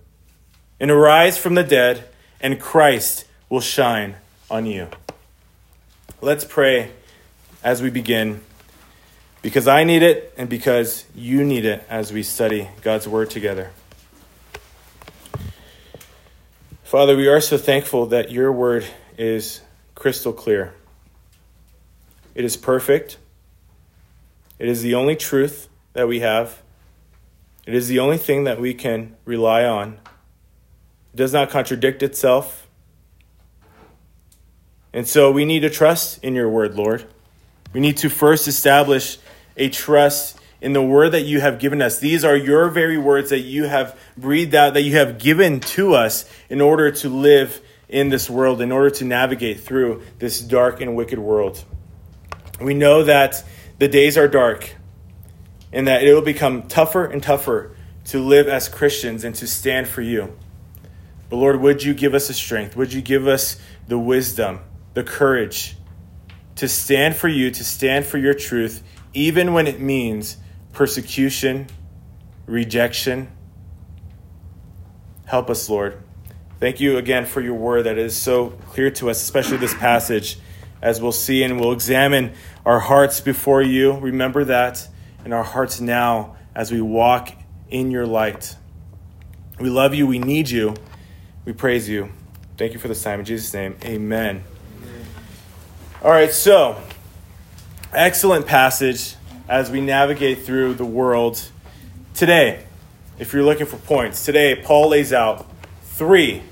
and 0.80 0.90
arise 0.90 1.38
from 1.38 1.56
the 1.56 1.64
dead, 1.64 2.06
and 2.40 2.62
Christ 2.62 3.26
will 3.50 3.60
shine 3.60 4.16
on 4.50 4.68
you. 4.68 4.88
Let's 6.22 6.46
pray 6.46 6.92
as 7.62 7.82
we 7.82 7.90
begin, 7.90 8.40
because 9.42 9.68
I 9.68 9.84
need 9.84 10.04
it 10.04 10.34
and 10.38 10.50
because 10.50 11.06
you 11.16 11.44
need 11.44 11.66
it 11.66 11.84
as 11.90 12.12
we 12.12 12.24
study 12.24 12.70
God's 12.82 13.08
Word 13.08 13.30
together. 13.30 13.72
Father, 16.84 17.16
we 17.16 17.28
are 17.28 17.40
so 17.40 17.58
thankful 17.58 18.08
that 18.08 18.32
your 18.32 18.52
Word 18.52 18.86
is 19.18 19.62
crystal 19.96 20.34
clear. 20.34 20.74
It 22.36 22.44
is 22.44 22.58
perfect. 22.58 23.18
It 24.58 24.68
is 24.68 24.82
the 24.82 24.96
only 24.96 25.16
truth 25.16 25.70
that 25.94 26.08
we 26.08 26.20
have. 26.20 26.62
It 27.66 27.74
is 27.74 27.88
the 27.88 28.00
only 28.00 28.18
thing 28.18 28.46
that 28.46 28.60
we 28.60 28.74
can 28.74 29.16
rely 29.26 29.64
on. 29.64 30.00
It 31.14 31.18
does 31.18 31.34
not 31.34 31.50
contradict 31.50 32.02
itself. 32.04 32.68
And 34.92 35.08
so 35.08 35.32
we 35.32 35.46
need 35.46 35.60
to 35.62 35.70
trust 35.70 36.24
in 36.24 36.34
your 36.34 36.50
word, 36.50 36.76
Lord. 36.76 37.06
We 37.74 37.80
need 37.80 37.98
to 37.98 38.10
first 38.10 38.48
establish 38.48 39.20
a 39.60 39.70
trust 39.70 40.40
in 40.62 40.74
the 40.74 40.82
word 40.82 41.12
that 41.12 41.22
you 41.22 41.40
have 41.40 41.60
given 41.60 41.82
us. 41.82 42.00
These 42.00 42.26
are 42.26 42.36
your 42.36 42.70
very 42.70 42.98
words 42.98 43.30
that 43.30 43.42
you 43.42 43.66
have 43.66 43.98
breathed 44.18 44.56
out, 44.56 44.74
that 44.74 44.82
you 44.82 44.96
have 44.98 45.20
given 45.20 45.60
to 45.60 45.94
us 45.94 46.30
in 46.50 46.62
order 46.62 46.92
to 46.92 47.10
live 47.10 47.62
in 47.88 48.10
this 48.10 48.30
world, 48.30 48.62
in 48.62 48.72
order 48.72 48.90
to 48.90 49.06
navigate 49.06 49.60
through 49.60 50.04
this 50.18 50.40
dark 50.40 50.82
and 50.82 50.96
wicked 50.96 51.20
world. 51.20 51.64
We 52.60 52.74
know 52.74 53.04
that 53.04 53.44
the 53.78 53.88
days 53.88 54.18
are 54.18 54.28
dark 54.28 54.76
and 55.72 55.88
that 55.88 56.04
it 56.04 56.14
will 56.14 56.22
become 56.22 56.64
tougher 56.64 57.06
and 57.06 57.22
tougher 57.22 57.76
to 58.06 58.20
live 58.20 58.48
as 58.48 58.68
Christians 58.68 59.24
and 59.24 59.36
to 59.36 59.48
stand 59.48 59.88
for 59.88 60.02
you. 60.02 60.36
But 61.30 61.38
Lord, 61.38 61.62
would 61.62 61.84
you 61.84 61.94
give 61.94 62.14
us 62.14 62.28
the 62.28 62.34
strength? 62.34 62.76
Would 62.76 62.92
you 62.92 63.02
give 63.02 63.28
us 63.28 63.60
the 63.88 64.00
wisdom 64.00 64.62
the 64.94 65.04
courage 65.04 65.76
to 66.56 66.68
stand 66.68 67.16
for 67.16 67.28
you, 67.28 67.52
to 67.52 67.64
stand 67.64 68.06
for 68.06 68.18
your 68.18 68.34
truth, 68.34 68.84
even 69.14 69.54
when 69.54 69.68
it 69.68 69.80
means 69.80 70.38
persecution, 70.74 71.68
rejection. 72.46 73.30
Help 75.26 75.50
us, 75.50 75.70
Lord. 75.70 76.02
Thank 76.60 76.80
you 76.80 76.98
again 76.98 77.26
for 77.26 77.42
your 77.42 77.54
word 77.54 77.84
that 77.84 77.98
is 77.98 78.16
so 78.16 78.50
clear 78.50 78.92
to 78.92 79.10
us, 79.10 79.22
especially 79.22 79.58
this 79.58 79.74
passage, 79.74 80.38
as 80.82 81.02
we'll 81.02 81.12
see 81.12 81.44
and 81.44 81.60
we'll 81.60 81.72
examine 81.72 82.34
our 82.66 82.80
hearts 82.80 83.22
before 83.22 83.62
you. 83.62 83.94
Remember 83.94 84.44
that 84.46 84.88
in 85.24 85.34
our 85.34 85.44
hearts 85.44 85.80
now 85.80 86.36
as 86.54 86.72
we 86.72 86.82
walk 86.82 87.30
in 87.70 87.92
your 87.92 88.06
light. 88.06 88.56
We 89.60 89.70
love 89.70 89.94
you. 89.94 90.08
We 90.08 90.20
need 90.20 90.50
you. 90.50 90.76
We 91.46 91.54
praise 91.54 91.88
you. 91.88 92.10
Thank 92.58 92.74
you 92.74 92.80
for 92.80 92.90
this 92.90 93.02
time. 93.02 93.20
In 93.20 93.26
Jesus' 93.26 93.54
name, 93.54 93.78
amen. 93.84 94.44
All 96.02 96.12
right, 96.12 96.32
so 96.32 96.82
excellent 97.94 98.46
passage 98.46 99.16
as 99.48 99.72
we 99.72 99.82
navigate 99.82 100.44
through 100.44 100.76
the 100.76 100.86
world. 100.86 101.50
Today, 102.14 102.64
if 103.18 103.34
you're 103.34 103.44
looking 103.44 103.66
for 103.66 103.78
points, 103.78 104.26
today 104.26 104.56
Paul 104.56 104.90
lays 104.90 105.12
out 105.14 105.46
three 105.84 106.44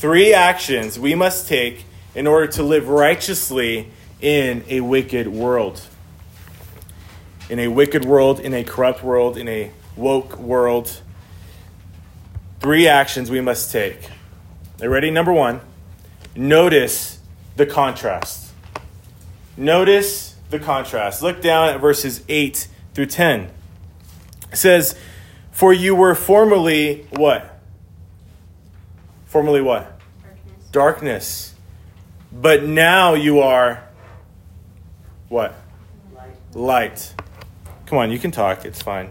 three 0.00 0.32
actions 0.32 0.98
we 0.98 1.14
must 1.14 1.46
take 1.46 1.84
in 2.14 2.26
order 2.26 2.46
to 2.46 2.62
live 2.62 2.88
righteously 2.88 3.86
in 4.22 4.64
a 4.66 4.80
wicked 4.80 5.28
world. 5.28 5.82
In 7.50 7.58
a 7.58 7.68
wicked 7.68 8.06
world, 8.06 8.40
in 8.40 8.54
a 8.54 8.64
corrupt 8.64 9.04
world, 9.04 9.36
in 9.36 9.46
a 9.46 9.70
woke 9.96 10.38
world. 10.38 11.02
Three 12.60 12.88
actions 12.88 13.30
we 13.30 13.42
must 13.42 13.70
take. 13.70 14.08
Are 14.80 14.84
you 14.84 14.88
ready? 14.88 15.10
Number 15.10 15.34
one, 15.34 15.60
notice 16.34 17.18
the 17.56 17.66
contrast. 17.66 18.52
Notice 19.58 20.29
the 20.50 20.58
contrast. 20.58 21.22
Look 21.22 21.40
down 21.40 21.68
at 21.68 21.80
verses 21.80 22.22
8 22.28 22.68
through 22.94 23.06
10. 23.06 23.50
It 24.52 24.56
says, 24.56 24.98
For 25.50 25.72
you 25.72 25.94
were 25.94 26.14
formerly 26.14 27.06
what? 27.10 27.60
Formerly 29.26 29.62
what? 29.62 29.98
Darkness. 30.22 30.70
Darkness. 30.72 31.54
But 32.32 32.64
now 32.64 33.14
you 33.14 33.40
are 33.40 33.84
what? 35.28 35.54
Light. 36.14 36.54
Light. 36.54 37.14
Come 37.86 37.98
on, 37.98 38.10
you 38.10 38.18
can 38.18 38.30
talk. 38.30 38.64
It's 38.64 38.82
fine. 38.82 39.10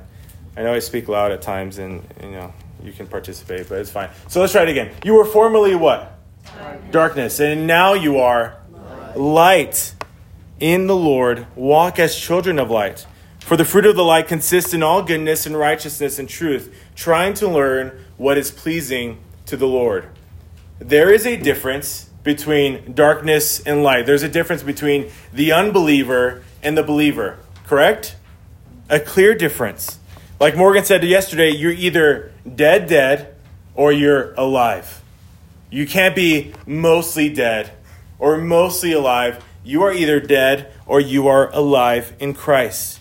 I 0.56 0.64
know 0.64 0.74
I 0.74 0.80
speak 0.80 1.08
loud 1.08 1.32
at 1.32 1.42
times 1.42 1.78
and 1.78 2.06
you 2.22 2.32
know 2.32 2.54
you 2.84 2.92
can 2.92 3.08
participate, 3.08 3.70
but 3.70 3.80
it's 3.80 3.92
fine. 3.92 4.10
So 4.28 4.42
let's 4.42 4.52
try 4.52 4.64
it 4.64 4.70
again. 4.70 4.92
You 5.04 5.16
were 5.16 5.26
formerly 5.26 5.76
what? 5.76 6.18
Darkness. 6.46 6.92
Darkness. 6.92 7.40
And 7.40 7.68
now 7.68 7.94
you 7.94 8.20
are 8.20 8.58
light. 9.16 9.18
light 9.18 9.94
in 10.60 10.88
the 10.88 10.96
Lord, 10.96 11.48
walk 11.56 12.00
as 12.00 12.16
children 12.16 12.60
of 12.60 12.70
light. 12.70 13.06
For 13.40 13.58
the 13.58 13.66
fruit 13.66 13.86
of 13.86 13.96
the 13.96 14.04
light 14.04 14.28
consists 14.28 14.74
in 14.74 14.84
all 14.84 15.02
goodness 15.02 15.46
and 15.46 15.58
righteousness 15.58 16.20
and 16.20 16.30
truth, 16.30 16.76
trying 16.96 17.34
to 17.36 17.48
learn 17.48 18.06
what 18.18 18.38
is 18.38 18.52
pleasing 18.52 19.18
to 19.46 19.58
the 19.58 19.68
Lord. 19.68 20.08
There 20.78 21.12
is 21.12 21.26
a 21.26 21.36
difference 21.36 22.10
between 22.24 22.94
darkness 22.94 23.60
and 23.62 23.82
light. 23.82 24.06
There's 24.06 24.24
a 24.24 24.30
difference 24.30 24.62
between 24.62 25.10
the 25.34 25.52
unbeliever 25.52 26.44
and 26.62 26.78
the 26.78 26.84
believer, 26.84 27.40
correct? 27.66 28.16
A 28.90 29.00
clear 29.00 29.34
difference. 29.34 30.00
Like 30.40 30.56
Morgan 30.56 30.86
said 30.86 31.04
yesterday, 31.04 31.50
you're 31.50 31.72
either 31.72 32.32
dead, 32.56 32.88
dead, 32.88 33.36
or 33.74 33.92
you're 33.92 34.34
alive. 34.36 35.02
You 35.72 35.88
can't 35.88 36.16
be 36.16 36.54
mostly 36.66 37.30
dead 37.30 37.72
or 38.20 38.38
mostly 38.38 38.92
alive 38.92 39.44
you 39.64 39.84
are 39.84 39.92
either 39.92 40.20
dead 40.20 40.72
or 40.86 41.00
you 41.00 41.28
are 41.28 41.52
alive 41.52 42.16
in 42.20 42.34
Christ. 42.34 43.00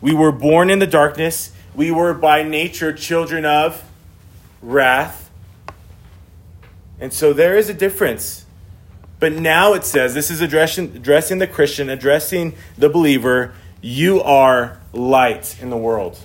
We 0.00 0.14
were 0.14 0.32
born 0.32 0.70
in 0.70 0.78
the 0.78 0.86
darkness. 0.86 1.52
We 1.74 1.90
were 1.90 2.14
by 2.14 2.42
nature 2.42 2.92
children 2.92 3.44
of 3.44 3.84
wrath. 4.62 5.30
And 7.00 7.12
so 7.12 7.32
there 7.32 7.56
is 7.56 7.68
a 7.68 7.74
difference. 7.74 8.44
But 9.20 9.32
now 9.32 9.74
it 9.74 9.84
says 9.84 10.14
this 10.14 10.30
is 10.30 10.40
addressing, 10.40 10.96
addressing 10.96 11.38
the 11.38 11.46
Christian, 11.46 11.88
addressing 11.88 12.54
the 12.76 12.88
believer. 12.88 13.54
You 13.80 14.20
are 14.22 14.80
light 14.92 15.60
in 15.60 15.70
the 15.70 15.76
world. 15.76 16.18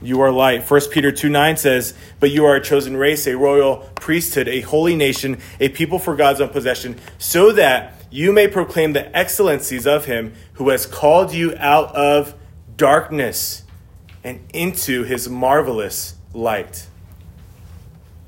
You 0.00 0.20
are 0.20 0.30
light. 0.30 0.68
1 0.68 0.80
Peter 0.90 1.12
2 1.12 1.28
9 1.28 1.56
says, 1.56 1.94
But 2.18 2.30
you 2.30 2.44
are 2.44 2.56
a 2.56 2.60
chosen 2.60 2.96
race, 2.96 3.26
a 3.26 3.36
royal 3.36 3.88
priesthood, 3.94 4.48
a 4.48 4.60
holy 4.62 4.96
nation, 4.96 5.38
a 5.60 5.68
people 5.68 5.98
for 5.98 6.16
God's 6.16 6.40
own 6.40 6.48
possession, 6.48 6.98
so 7.18 7.52
that 7.52 8.01
you 8.12 8.30
may 8.30 8.46
proclaim 8.46 8.92
the 8.92 9.16
excellencies 9.16 9.86
of 9.86 10.04
him 10.04 10.34
who 10.54 10.68
has 10.68 10.84
called 10.84 11.32
you 11.32 11.54
out 11.56 11.94
of 11.96 12.34
darkness 12.76 13.62
and 14.22 14.40
into 14.52 15.02
his 15.02 15.28
marvelous 15.28 16.14
light. 16.34 16.86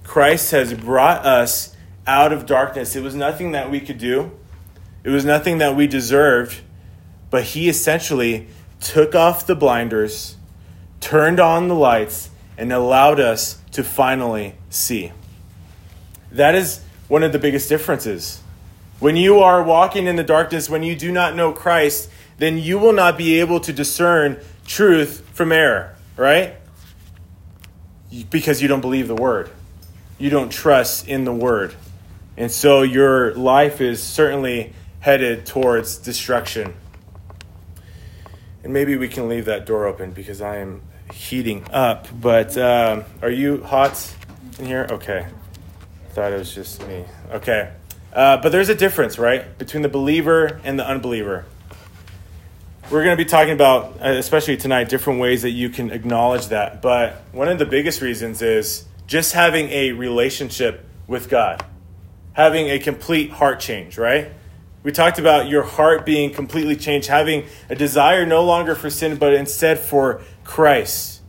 Christ 0.02 0.50
has 0.52 0.72
brought 0.72 1.24
us 1.24 1.76
out 2.06 2.32
of 2.32 2.46
darkness. 2.46 2.96
It 2.96 3.02
was 3.02 3.14
nothing 3.14 3.52
that 3.52 3.70
we 3.70 3.78
could 3.78 3.98
do, 3.98 4.32
it 5.04 5.10
was 5.10 5.24
nothing 5.24 5.58
that 5.58 5.76
we 5.76 5.86
deserved, 5.86 6.62
but 7.30 7.44
he 7.44 7.68
essentially 7.68 8.48
took 8.80 9.14
off 9.14 9.46
the 9.46 9.54
blinders, 9.54 10.36
turned 11.00 11.38
on 11.38 11.68
the 11.68 11.74
lights, 11.74 12.30
and 12.56 12.72
allowed 12.72 13.20
us 13.20 13.58
to 13.72 13.84
finally 13.84 14.54
see. 14.70 15.12
That 16.32 16.54
is 16.54 16.80
one 17.08 17.22
of 17.22 17.32
the 17.32 17.38
biggest 17.38 17.68
differences. 17.68 18.40
When 19.04 19.16
you 19.16 19.40
are 19.40 19.62
walking 19.62 20.06
in 20.06 20.16
the 20.16 20.24
darkness, 20.24 20.70
when 20.70 20.82
you 20.82 20.96
do 20.96 21.12
not 21.12 21.36
know 21.36 21.52
Christ, 21.52 22.08
then 22.38 22.56
you 22.56 22.78
will 22.78 22.94
not 22.94 23.18
be 23.18 23.38
able 23.38 23.60
to 23.60 23.70
discern 23.70 24.40
truth 24.66 25.28
from 25.34 25.52
error, 25.52 25.94
right? 26.16 26.54
Because 28.30 28.62
you 28.62 28.68
don't 28.68 28.80
believe 28.80 29.06
the 29.06 29.14
word. 29.14 29.50
You 30.16 30.30
don't 30.30 30.50
trust 30.50 31.06
in 31.06 31.26
the 31.26 31.34
word. 31.34 31.74
And 32.38 32.50
so 32.50 32.80
your 32.80 33.34
life 33.34 33.82
is 33.82 34.02
certainly 34.02 34.72
headed 35.00 35.44
towards 35.44 35.98
destruction. 35.98 36.72
And 38.62 38.72
maybe 38.72 38.96
we 38.96 39.08
can 39.08 39.28
leave 39.28 39.44
that 39.44 39.66
door 39.66 39.84
open 39.84 40.12
because 40.12 40.40
I 40.40 40.56
am 40.60 40.80
heating 41.12 41.66
up. 41.74 42.08
But 42.22 42.56
um, 42.56 43.04
are 43.20 43.28
you 43.28 43.64
hot 43.64 44.14
in 44.58 44.64
here? 44.64 44.86
Okay. 44.90 45.26
Thought 46.12 46.32
it 46.32 46.38
was 46.38 46.54
just 46.54 46.80
me. 46.88 47.04
Okay. 47.32 47.70
Uh, 48.14 48.36
but 48.36 48.52
there's 48.52 48.68
a 48.68 48.74
difference, 48.74 49.18
right, 49.18 49.58
between 49.58 49.82
the 49.82 49.88
believer 49.88 50.60
and 50.62 50.78
the 50.78 50.86
unbeliever. 50.86 51.44
we're 52.90 53.02
going 53.02 53.16
to 53.16 53.22
be 53.22 53.28
talking 53.28 53.52
about, 53.52 54.00
uh, 54.00 54.10
especially 54.10 54.56
tonight, 54.56 54.88
different 54.88 55.18
ways 55.18 55.42
that 55.42 55.50
you 55.50 55.68
can 55.68 55.90
acknowledge 55.90 56.48
that. 56.48 56.80
But 56.80 57.22
one 57.32 57.48
of 57.48 57.58
the 57.58 57.66
biggest 57.66 58.00
reasons 58.00 58.40
is 58.40 58.84
just 59.08 59.32
having 59.32 59.68
a 59.70 59.92
relationship 59.92 60.86
with 61.08 61.28
God, 61.28 61.64
having 62.34 62.70
a 62.70 62.78
complete 62.78 63.30
heart 63.30 63.58
change, 63.58 63.98
right? 63.98 64.30
We 64.84 64.92
talked 64.92 65.18
about 65.18 65.48
your 65.48 65.62
heart 65.64 66.06
being 66.06 66.32
completely 66.32 66.76
changed, 66.76 67.08
having 67.08 67.46
a 67.68 67.74
desire 67.74 68.24
no 68.24 68.44
longer 68.44 68.76
for 68.76 68.90
sin, 68.90 69.16
but 69.16 69.32
instead 69.32 69.80
for 69.80 70.20
Christ, 70.44 71.20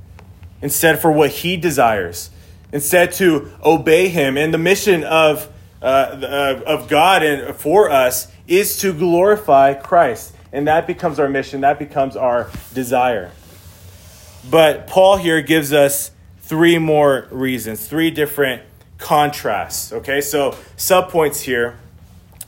instead 0.62 1.00
for 1.00 1.12
what 1.12 1.32
He 1.32 1.58
desires, 1.58 2.30
instead 2.72 3.13
to 3.13 3.51
obey 3.63 4.10
Him. 4.10 4.38
And 4.38 4.54
the 4.54 4.60
mission 4.60 5.04
of, 5.04 5.50
uh, 5.86 6.62
of 6.65 6.89
God 6.89 7.24
and 7.24 7.56
for 7.56 7.89
us 7.89 8.27
is 8.48 8.80
to 8.80 8.92
glorify 8.92 9.74
Christ. 9.74 10.34
And 10.51 10.68
that 10.68 10.88
becomes 10.88 11.20
our 11.20 11.30
mission, 11.30 11.62
that 11.62 11.80
becomes 11.80 12.15
our 12.15 12.50
desire. 12.74 13.32
But 14.50 14.88
Paul 14.88 15.18
here 15.18 15.42
gives 15.42 15.74
us 15.74 16.12
three 16.39 16.77
more 16.77 17.27
reasons, 17.30 17.88
three 17.88 18.12
different 18.12 18.62
contrasts. 18.98 19.92
Okay, 19.92 20.22
so 20.22 20.51
subpoints 20.77 21.42
here. 21.42 21.77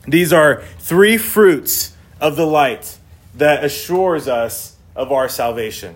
These 0.06 0.32
are 0.32 0.62
three 0.78 1.18
fruits 1.18 1.94
of 2.20 2.36
the 2.36 2.46
light 2.46 2.98
that 3.34 3.62
assures 3.62 4.26
us 4.26 4.76
of 4.96 5.12
our 5.12 5.28
salvation. 5.28 5.94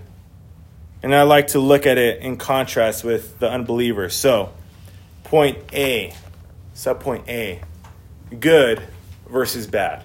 And 1.02 1.14
I 1.14 1.22
like 1.22 1.48
to 1.48 1.58
look 1.58 1.86
at 1.86 1.98
it 1.98 2.20
in 2.20 2.36
contrast 2.36 3.02
with 3.02 3.38
the 3.40 3.50
unbeliever. 3.50 4.08
So, 4.08 4.52
point 5.24 5.58
A, 5.72 6.14
subpoint 6.74 7.28
A, 7.28 7.60
good 8.38 8.82
versus 9.28 9.66
bad. 9.66 10.04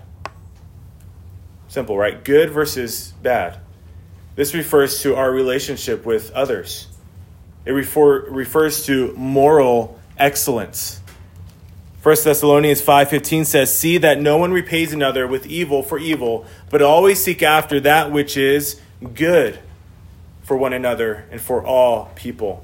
Simple, 1.67 1.97
right? 1.97 2.23
Good 2.23 2.51
versus 2.51 3.13
bad. 3.21 3.59
This 4.35 4.53
refers 4.53 5.01
to 5.01 5.15
our 5.15 5.31
relationship 5.31 6.05
with 6.05 6.31
others. 6.31 6.87
It 7.65 7.71
refer, 7.71 8.29
refers 8.29 8.85
to 8.85 9.13
moral 9.17 9.99
excellence. 10.17 11.01
1 12.03 12.23
Thessalonians 12.23 12.79
5:15 12.79 13.43
says, 13.43 13.75
"See 13.75 13.97
that 13.97 14.21
no 14.21 14.37
one 14.37 14.53
repays 14.53 14.93
another 14.93 15.27
with 15.27 15.45
evil 15.45 15.83
for 15.83 15.99
evil, 15.99 16.45
but 16.69 16.81
always 16.81 17.21
seek 17.21 17.43
after 17.43 17.81
that 17.81 18.11
which 18.11 18.37
is 18.37 18.79
good 19.13 19.59
for 20.43 20.55
one 20.55 20.71
another 20.71 21.25
and 21.31 21.41
for 21.41 21.61
all 21.65 22.11
people." 22.15 22.63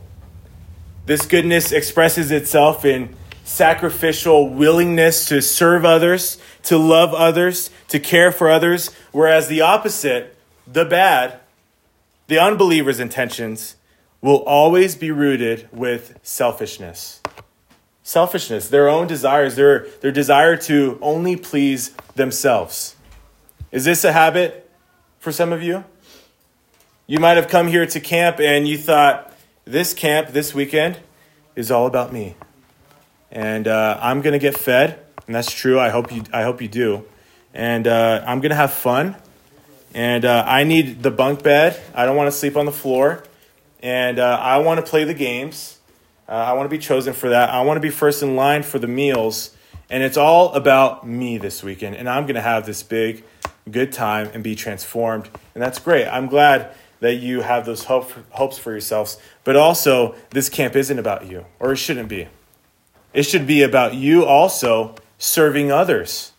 This 1.05 1.25
goodness 1.25 1.73
expresses 1.73 2.31
itself 2.31 2.85
in 2.85 3.09
sacrificial 3.43 4.49
willingness 4.49 5.25
to 5.25 5.41
serve 5.41 5.85
others, 5.85 6.37
to 6.63 6.77
love 6.77 7.13
others, 7.13 7.69
to 7.89 7.99
care 7.99 8.31
for 8.31 8.49
others, 8.49 8.89
whereas 9.11 9.47
the 9.47 9.61
opposite, 9.61 10.35
the 10.65 10.85
bad, 10.85 11.39
the 12.27 12.39
unbeliever's 12.39 12.99
intentions, 12.99 13.75
will 14.21 14.43
always 14.43 14.95
be 14.95 15.11
rooted 15.11 15.67
with 15.71 16.17
selfishness. 16.23 17.21
Selfishness, 18.03 18.69
their 18.69 18.87
own 18.87 19.07
desires, 19.07 19.55
their, 19.55 19.87
their 20.01 20.11
desire 20.11 20.55
to 20.55 20.97
only 21.01 21.35
please 21.35 21.89
themselves. 22.15 22.95
Is 23.71 23.85
this 23.85 24.03
a 24.03 24.13
habit 24.13 24.69
for 25.19 25.31
some 25.31 25.51
of 25.51 25.61
you? 25.61 25.83
You 27.07 27.19
might 27.19 27.37
have 27.37 27.49
come 27.49 27.67
here 27.67 27.85
to 27.85 27.99
camp 27.99 28.39
and 28.39 28.67
you 28.67 28.77
thought, 28.77 29.31
this 29.65 29.93
camp 29.93 30.29
this 30.29 30.53
weekend 30.53 30.99
is 31.55 31.71
all 31.71 31.85
about 31.85 32.11
me. 32.11 32.35
And 33.33 33.67
uh, 33.67 33.99
I'm 34.01 34.21
to 34.21 34.39
get 34.39 34.57
fed, 34.57 34.97
and 35.27 35.35
that's 35.35 35.51
true. 35.51 35.77
I 35.77 35.89
hope 35.89 36.13
you, 36.13 36.23
I 36.31 36.43
hope 36.43 36.61
you 36.61 36.69
do 36.69 37.03
and 37.53 37.87
uh, 37.87 38.23
I'm 38.25 38.41
gonna 38.41 38.55
have 38.55 38.73
fun. 38.73 39.15
And 39.93 40.25
uh, 40.25 40.43
I 40.47 40.63
need 40.63 41.03
the 41.03 41.11
bunk 41.11 41.43
bed. 41.43 41.79
I 41.93 42.05
don't 42.05 42.15
want 42.17 42.27
to 42.27 42.31
sleep 42.31 42.57
on 42.57 42.65
the 42.65 42.71
floor, 42.71 43.23
and 43.81 44.17
uh, 44.17 44.39
I 44.41 44.57
want 44.57 44.83
to 44.83 44.89
play 44.89 45.03
the 45.03 45.13
games. 45.13 45.77
Uh, 46.27 46.31
I 46.31 46.53
want 46.53 46.65
to 46.65 46.75
be 46.75 46.81
chosen 46.81 47.13
for 47.13 47.29
that. 47.29 47.51
I 47.51 47.61
want 47.61 47.77
to 47.77 47.81
be 47.81 47.91
first 47.91 48.23
in 48.23 48.35
line 48.35 48.63
for 48.63 48.79
the 48.79 48.87
meals, 48.87 49.55
and 49.91 50.01
it's 50.01 50.17
all 50.17 50.51
about 50.53 51.07
me 51.07 51.37
this 51.37 51.61
weekend. 51.61 51.95
And 51.95 52.09
I'm 52.09 52.25
gonna 52.25 52.41
have 52.41 52.65
this 52.65 52.81
big, 52.81 53.23
good 53.69 53.91
time 53.91 54.31
and 54.33 54.43
be 54.43 54.55
transformed, 54.55 55.29
and 55.53 55.61
that's 55.61 55.77
great. 55.77 56.07
I'm 56.07 56.27
glad 56.27 56.73
that 57.01 57.15
you 57.15 57.41
have 57.41 57.65
those 57.65 57.83
hope, 57.83 58.11
hopes 58.31 58.57
for 58.57 58.71
yourselves. 58.71 59.19
But 59.43 59.57
also, 59.57 60.15
this 60.31 60.49
camp 60.49 60.75
isn't 60.75 60.97
about 60.97 61.27
you, 61.27 61.45
or 61.59 61.73
it 61.73 61.77
shouldn't 61.77 62.09
be. 62.09 62.29
It 63.13 63.23
should 63.23 63.45
be 63.45 63.61
about 63.61 63.93
you 63.93 64.25
also 64.25 64.95
serving 65.17 65.71
others. 65.71 66.31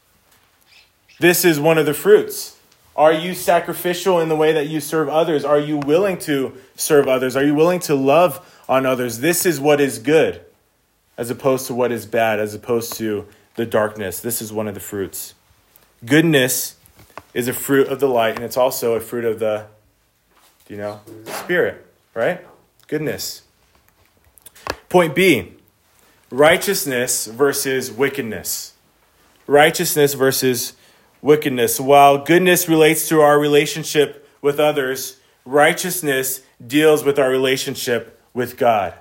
This 1.21 1.45
is 1.45 1.61
one 1.61 1.79
of 1.79 1.87
the 1.87 1.95
fruits. 1.95 2.59
Are 2.97 3.13
you 3.13 3.35
sacrificial 3.35 4.21
in 4.21 4.29
the 4.29 4.37
way 4.37 4.53
that 4.53 4.69
you 4.69 4.81
serve 4.81 5.09
others? 5.09 5.45
Are 5.45 5.59
you 5.59 5.79
willing 5.79 6.19
to 6.19 6.55
serve 6.77 7.09
others? 7.09 7.37
Are 7.37 7.45
you 7.45 7.55
willing 7.55 7.81
to 7.81 7.95
love 7.95 8.63
on 8.69 8.87
others? 8.87 9.19
This 9.19 9.47
is 9.47 9.61
what 9.61 9.81
is 9.81 9.99
good, 9.99 10.45
as 11.17 11.31
opposed 11.31 11.67
to 11.69 11.75
what 11.75 11.91
is 11.93 12.07
bad, 12.07 12.39
as 12.41 12.55
opposed 12.55 12.93
to 12.95 13.27
the 13.57 13.67
darkness. 13.67 14.21
This 14.21 14.43
is 14.43 14.53
one 14.53 14.69
of 14.69 14.75
the 14.75 14.81
fruits. 14.81 15.35
Goodness 16.05 16.77
is 17.33 17.49
a 17.49 17.53
fruit 17.53 17.89
of 17.89 17.99
the 18.01 18.09
light, 18.09 18.37
and 18.37 18.45
it's 18.45 18.57
also 18.57 18.95
a 18.95 19.01
fruit 19.01 19.25
of 19.25 19.39
the, 19.39 19.67
you 20.69 20.77
know, 20.77 21.01
spirit, 21.27 21.85
right? 22.15 22.45
Goodness. 22.87 23.43
Point 24.89 25.15
B 25.15 25.55
righteousness 26.35 27.27
versus 27.27 27.93
wickedness. 27.93 28.73
Righteousness 29.47 30.15
versus 30.15 30.73
wickedness. 31.23 31.79
While 31.79 32.19
goodness 32.25 32.69
relates 32.69 33.09
to 33.09 33.21
our 33.21 33.39
relationship 33.39 34.29
with 34.43 34.59
others, 34.59 35.19
righteousness 35.45 36.43
deals 36.65 37.05
with 37.05 37.19
our 37.19 37.31
relationship 37.31 38.21
with 38.33 38.57
God. 38.57 38.95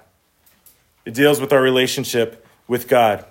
It 1.05 1.15
deals 1.15 1.41
with 1.41 1.51
our 1.51 1.61
relationship 1.61 2.45
with 2.67 2.87
God. 2.87 3.25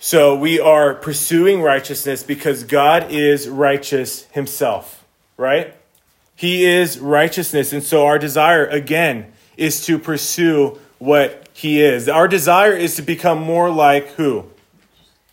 So 0.00 0.34
we 0.34 0.58
are 0.58 0.94
pursuing 0.94 1.62
righteousness 1.62 2.24
because 2.24 2.64
God 2.64 3.12
is 3.12 3.48
righteous 3.48 4.24
himself, 4.32 5.04
right? 5.36 5.74
He 6.34 6.64
is 6.64 6.98
righteousness. 6.98 7.72
And 7.72 7.82
so 7.82 8.06
our 8.06 8.18
desire, 8.18 8.66
again, 8.66 9.32
is 9.60 9.84
to 9.84 9.98
pursue 9.98 10.78
what 10.98 11.46
he 11.52 11.82
is. 11.82 12.08
Our 12.08 12.26
desire 12.26 12.72
is 12.72 12.96
to 12.96 13.02
become 13.02 13.38
more 13.38 13.70
like 13.70 14.08
who? 14.12 14.46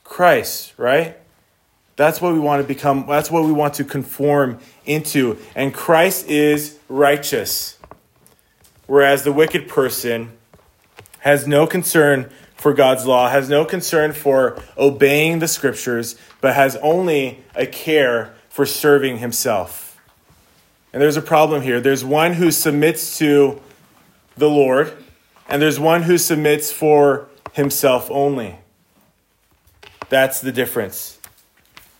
Christ, 0.03 0.73
right? 0.77 1.17
That's 1.95 2.21
what 2.21 2.33
we 2.33 2.39
want 2.39 2.61
to 2.61 2.67
become, 2.67 3.05
that's 3.07 3.31
what 3.31 3.45
we 3.45 3.53
want 3.53 3.75
to 3.75 3.85
conform 3.85 4.59
into. 4.85 5.37
And 5.55 5.73
Christ 5.73 6.27
is 6.27 6.77
righteous. 6.89 7.77
Whereas 8.85 9.23
the 9.23 9.31
wicked 9.31 9.69
person 9.69 10.33
has 11.19 11.47
no 11.47 11.65
concern 11.65 12.29
for 12.55 12.73
God's 12.73 13.05
law, 13.05 13.29
has 13.29 13.49
no 13.49 13.63
concern 13.63 14.11
for 14.11 14.61
obeying 14.77 15.39
the 15.39 15.47
scriptures, 15.47 16.17
but 16.41 16.53
has 16.53 16.75
only 16.77 17.43
a 17.55 17.65
care 17.65 18.35
for 18.49 18.65
serving 18.65 19.19
himself. 19.19 19.99
And 20.91 21.01
there's 21.01 21.17
a 21.17 21.21
problem 21.21 21.61
here. 21.61 21.79
There's 21.79 22.03
one 22.03 22.33
who 22.33 22.51
submits 22.51 23.17
to 23.19 23.61
the 24.37 24.49
Lord, 24.49 24.93
and 25.49 25.61
there's 25.61 25.79
one 25.79 26.03
who 26.03 26.17
submits 26.17 26.71
for 26.71 27.27
himself 27.53 28.09
only. 28.11 28.59
That's 30.09 30.39
the 30.39 30.51
difference. 30.51 31.19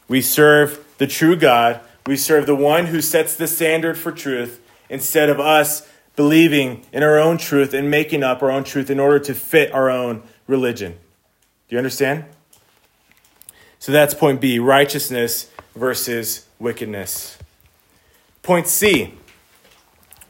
We 0.08 0.22
serve 0.22 0.86
the 0.98 1.08
true 1.08 1.36
God. 1.36 1.82
We 2.06 2.16
serve 2.16 2.46
the 2.46 2.56
one 2.56 2.88
who 2.88 3.02
sets 3.02 3.36
the 3.36 3.48
standard 3.48 3.98
for 3.98 4.12
truth 4.12 4.62
instead 4.90 5.30
of 5.30 5.40
us 5.40 5.88
believing 6.16 6.86
in 6.92 7.04
our 7.04 7.20
own 7.20 7.38
truth 7.38 7.74
and 7.74 7.92
making 7.92 8.24
up 8.24 8.42
our 8.42 8.50
own 8.50 8.64
truth 8.64 8.90
in 8.90 9.00
order 9.00 9.20
to 9.20 9.34
fit 9.34 9.72
our 9.74 9.90
own 9.90 10.24
religion. 10.48 10.94
Do 11.68 11.76
you 11.76 11.78
understand? 11.78 12.26
So 13.80 13.92
that's 13.92 14.14
point 14.14 14.42
B 14.42 14.58
righteousness 14.58 15.52
versus 15.76 16.48
wickedness. 16.60 17.38
Point 18.42 18.68
C 18.68 19.14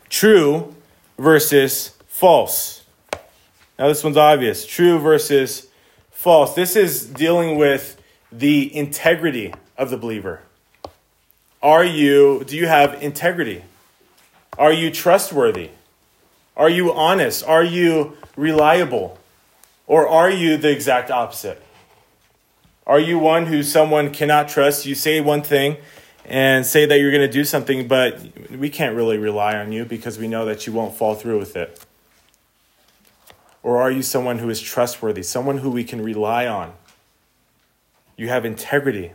true 0.10 0.76
versus 1.18 1.97
false. 2.18 2.82
Now, 3.78 3.90
this 3.90 4.04
one's 4.04 4.18
obvious 4.18 4.66
true 4.66 4.98
versus 4.98 5.68
false. 6.10 6.56
This 6.56 6.76
is 6.76 7.06
dealing 7.06 7.60
with 7.60 8.02
the 8.32 8.76
integrity 8.76 9.54
of 9.78 9.92
the 9.92 9.98
believer. 9.98 10.42
Are 11.62 11.86
you, 11.86 12.44
do 12.48 12.58
you 12.58 12.66
have 12.66 13.04
integrity? 13.04 13.66
Are 14.58 14.74
you 14.74 14.90
trustworthy? 14.90 15.70
Are 16.56 16.72
you 16.72 16.92
honest? 16.92 17.44
Are 17.44 17.64
you 17.64 18.18
reliable? 18.36 19.20
Or 19.86 20.08
are 20.08 20.32
you 20.32 20.58
the 20.58 20.72
exact 20.72 21.12
opposite? 21.12 21.62
Are 22.88 23.00
you 23.00 23.20
one 23.20 23.46
who 23.46 23.62
someone 23.62 24.12
cannot 24.12 24.50
trust? 24.50 24.88
You 24.88 24.96
say 24.96 25.22
one 25.22 25.44
thing 25.44 25.78
and 26.26 26.66
say 26.66 26.88
that 26.88 27.00
you're 27.00 27.12
going 27.12 27.22
to 27.22 27.32
do 27.32 27.46
something, 27.46 27.88
but 27.88 28.20
we 28.50 28.72
can't 28.72 28.96
really 28.96 29.20
rely 29.20 29.56
on 29.56 29.72
you 29.72 29.86
because 29.86 30.18
we 30.18 30.28
know 30.28 30.46
that 30.46 30.66
you 30.66 30.74
won't 30.74 30.96
fall 30.96 31.14
through 31.14 31.38
with 31.38 31.56
it. 31.56 31.80
Or 33.68 33.82
are 33.82 33.92
you 33.92 34.02
someone 34.02 34.40
who 34.40 34.50
is 34.50 34.62
trustworthy, 34.62 35.22
someone 35.22 35.58
who 35.58 35.70
we 35.70 35.84
can 35.84 36.02
rely 36.02 36.48
on? 36.48 36.74
You 38.16 38.30
have 38.30 38.46
integrity. 38.46 39.12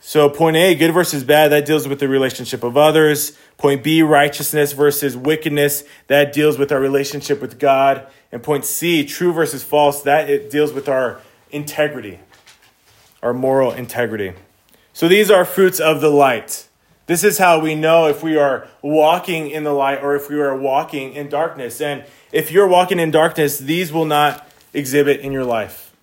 So, 0.00 0.30
point 0.30 0.56
A, 0.56 0.74
good 0.74 0.94
versus 0.94 1.22
bad, 1.22 1.48
that 1.48 1.66
deals 1.66 1.86
with 1.86 2.00
the 2.00 2.08
relationship 2.08 2.62
of 2.64 2.78
others. 2.78 3.36
Point 3.58 3.84
B, 3.84 4.00
righteousness 4.00 4.72
versus 4.72 5.14
wickedness, 5.14 5.84
that 6.06 6.32
deals 6.32 6.56
with 6.56 6.72
our 6.72 6.80
relationship 6.80 7.42
with 7.42 7.58
God. 7.58 8.06
And 8.32 8.42
point 8.42 8.64
C, 8.64 9.04
true 9.04 9.34
versus 9.34 9.62
false, 9.62 10.00
that 10.04 10.30
it 10.30 10.48
deals 10.48 10.72
with 10.72 10.88
our 10.88 11.20
integrity, 11.50 12.18
our 13.22 13.34
moral 13.34 13.72
integrity. 13.72 14.32
So, 14.94 15.06
these 15.06 15.30
are 15.30 15.44
fruits 15.44 15.80
of 15.80 16.00
the 16.00 16.08
light. 16.08 16.66
This 17.12 17.24
is 17.24 17.36
how 17.36 17.58
we 17.58 17.74
know 17.74 18.06
if 18.06 18.22
we 18.22 18.38
are 18.38 18.66
walking 18.80 19.50
in 19.50 19.64
the 19.64 19.72
light 19.74 20.02
or 20.02 20.16
if 20.16 20.30
we 20.30 20.40
are 20.40 20.56
walking 20.56 21.12
in 21.12 21.28
darkness. 21.28 21.78
And 21.78 22.06
if 22.32 22.50
you're 22.50 22.66
walking 22.66 22.98
in 22.98 23.10
darkness, 23.10 23.58
these 23.58 23.92
will 23.92 24.06
not 24.06 24.48
exhibit 24.72 25.20
in 25.20 25.30
your 25.30 25.44
life, 25.44 25.94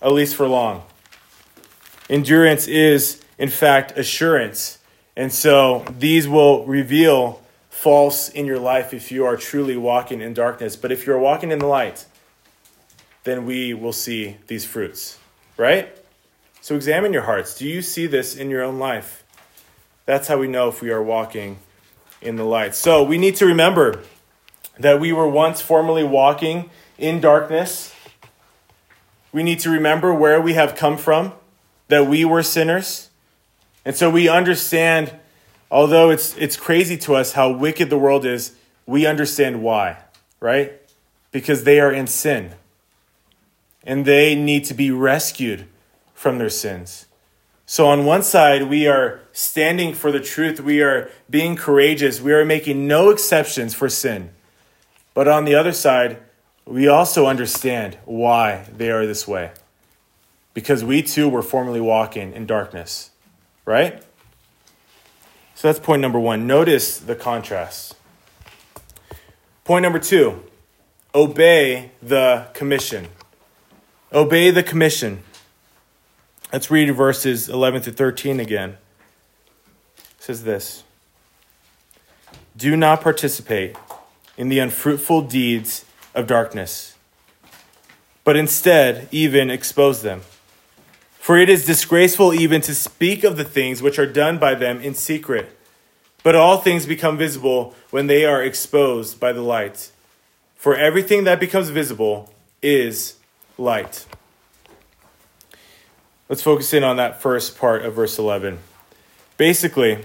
at 0.00 0.12
least 0.12 0.36
for 0.36 0.46
long. 0.46 0.84
Endurance 2.08 2.68
is, 2.68 3.20
in 3.36 3.48
fact, 3.48 3.98
assurance. 3.98 4.78
And 5.16 5.32
so 5.32 5.84
these 5.98 6.28
will 6.28 6.64
reveal 6.66 7.42
false 7.68 8.28
in 8.28 8.46
your 8.46 8.60
life 8.60 8.94
if 8.94 9.10
you 9.10 9.24
are 9.24 9.36
truly 9.36 9.76
walking 9.76 10.20
in 10.20 10.34
darkness. 10.34 10.76
But 10.76 10.92
if 10.92 11.04
you're 11.04 11.18
walking 11.18 11.50
in 11.50 11.58
the 11.58 11.66
light, 11.66 12.06
then 13.24 13.44
we 13.44 13.74
will 13.74 13.92
see 13.92 14.36
these 14.46 14.64
fruits, 14.64 15.18
right? 15.56 15.88
So 16.60 16.76
examine 16.76 17.12
your 17.12 17.22
hearts. 17.22 17.58
Do 17.58 17.66
you 17.66 17.82
see 17.82 18.06
this 18.06 18.36
in 18.36 18.50
your 18.50 18.62
own 18.62 18.78
life? 18.78 19.24
That's 20.08 20.26
how 20.26 20.38
we 20.38 20.48
know 20.48 20.70
if 20.70 20.80
we 20.80 20.90
are 20.90 21.02
walking 21.02 21.58
in 22.22 22.36
the 22.36 22.44
light. 22.44 22.74
So 22.74 23.02
we 23.02 23.18
need 23.18 23.36
to 23.36 23.44
remember 23.44 24.04
that 24.78 24.98
we 24.98 25.12
were 25.12 25.28
once 25.28 25.60
formerly 25.60 26.02
walking 26.02 26.70
in 26.96 27.20
darkness. 27.20 27.94
We 29.32 29.42
need 29.42 29.58
to 29.60 29.68
remember 29.68 30.14
where 30.14 30.40
we 30.40 30.54
have 30.54 30.74
come 30.74 30.96
from 30.96 31.34
that 31.88 32.06
we 32.06 32.24
were 32.24 32.42
sinners. 32.42 33.10
And 33.84 33.94
so 33.94 34.08
we 34.08 34.30
understand, 34.30 35.12
although 35.70 36.08
it's, 36.08 36.34
it's 36.38 36.56
crazy 36.56 36.96
to 36.96 37.14
us 37.14 37.32
how 37.34 37.52
wicked 37.52 37.90
the 37.90 37.98
world 37.98 38.24
is, 38.24 38.52
we 38.86 39.04
understand 39.04 39.62
why, 39.62 39.98
right? 40.40 40.72
Because 41.32 41.64
they 41.64 41.80
are 41.80 41.92
in 41.92 42.06
sin. 42.06 42.52
And 43.84 44.06
they 44.06 44.34
need 44.34 44.64
to 44.64 44.72
be 44.72 44.90
rescued 44.90 45.66
from 46.14 46.38
their 46.38 46.48
sins. 46.48 47.07
So, 47.70 47.86
on 47.86 48.06
one 48.06 48.22
side, 48.22 48.62
we 48.70 48.86
are 48.86 49.20
standing 49.30 49.92
for 49.92 50.10
the 50.10 50.20
truth. 50.20 50.58
We 50.58 50.80
are 50.80 51.10
being 51.28 51.54
courageous. 51.54 52.18
We 52.18 52.32
are 52.32 52.42
making 52.42 52.86
no 52.86 53.10
exceptions 53.10 53.74
for 53.74 53.90
sin. 53.90 54.30
But 55.12 55.28
on 55.28 55.44
the 55.44 55.54
other 55.54 55.72
side, 55.72 56.16
we 56.64 56.88
also 56.88 57.26
understand 57.26 57.98
why 58.06 58.64
they 58.74 58.90
are 58.90 59.06
this 59.06 59.28
way 59.28 59.50
because 60.54 60.82
we 60.82 61.02
too 61.02 61.28
were 61.28 61.42
formerly 61.42 61.82
walking 61.82 62.32
in 62.32 62.46
darkness, 62.46 63.10
right? 63.66 64.02
So 65.54 65.68
that's 65.68 65.78
point 65.78 66.00
number 66.00 66.18
one. 66.18 66.46
Notice 66.46 66.98
the 66.98 67.14
contrast. 67.14 67.96
Point 69.64 69.82
number 69.82 69.98
two 69.98 70.42
obey 71.14 71.90
the 72.02 72.48
commission. 72.54 73.08
Obey 74.10 74.50
the 74.50 74.62
commission. 74.62 75.22
Let's 76.50 76.70
read 76.70 76.90
verses 76.92 77.50
11 77.50 77.82
to 77.82 77.92
13 77.92 78.40
again. 78.40 78.78
It 79.98 80.04
says 80.18 80.44
this 80.44 80.82
Do 82.56 82.74
not 82.74 83.02
participate 83.02 83.76
in 84.38 84.48
the 84.48 84.58
unfruitful 84.58 85.22
deeds 85.22 85.84
of 86.14 86.26
darkness, 86.26 86.96
but 88.24 88.34
instead, 88.34 89.08
even 89.10 89.50
expose 89.50 90.00
them. 90.00 90.22
For 91.18 91.36
it 91.36 91.50
is 91.50 91.66
disgraceful 91.66 92.32
even 92.32 92.62
to 92.62 92.74
speak 92.74 93.24
of 93.24 93.36
the 93.36 93.44
things 93.44 93.82
which 93.82 93.98
are 93.98 94.10
done 94.10 94.38
by 94.38 94.54
them 94.54 94.80
in 94.80 94.94
secret. 94.94 95.54
But 96.22 96.34
all 96.34 96.56
things 96.56 96.86
become 96.86 97.18
visible 97.18 97.74
when 97.90 98.06
they 98.06 98.24
are 98.24 98.42
exposed 98.42 99.20
by 99.20 99.32
the 99.32 99.42
light. 99.42 99.92
For 100.56 100.74
everything 100.74 101.24
that 101.24 101.40
becomes 101.40 101.68
visible 101.68 102.32
is 102.62 103.16
light. 103.58 104.06
Let's 106.28 106.42
focus 106.42 106.74
in 106.74 106.84
on 106.84 106.98
that 106.98 107.22
first 107.22 107.56
part 107.56 107.86
of 107.86 107.94
verse 107.94 108.18
11. 108.18 108.58
Basically, 109.38 110.04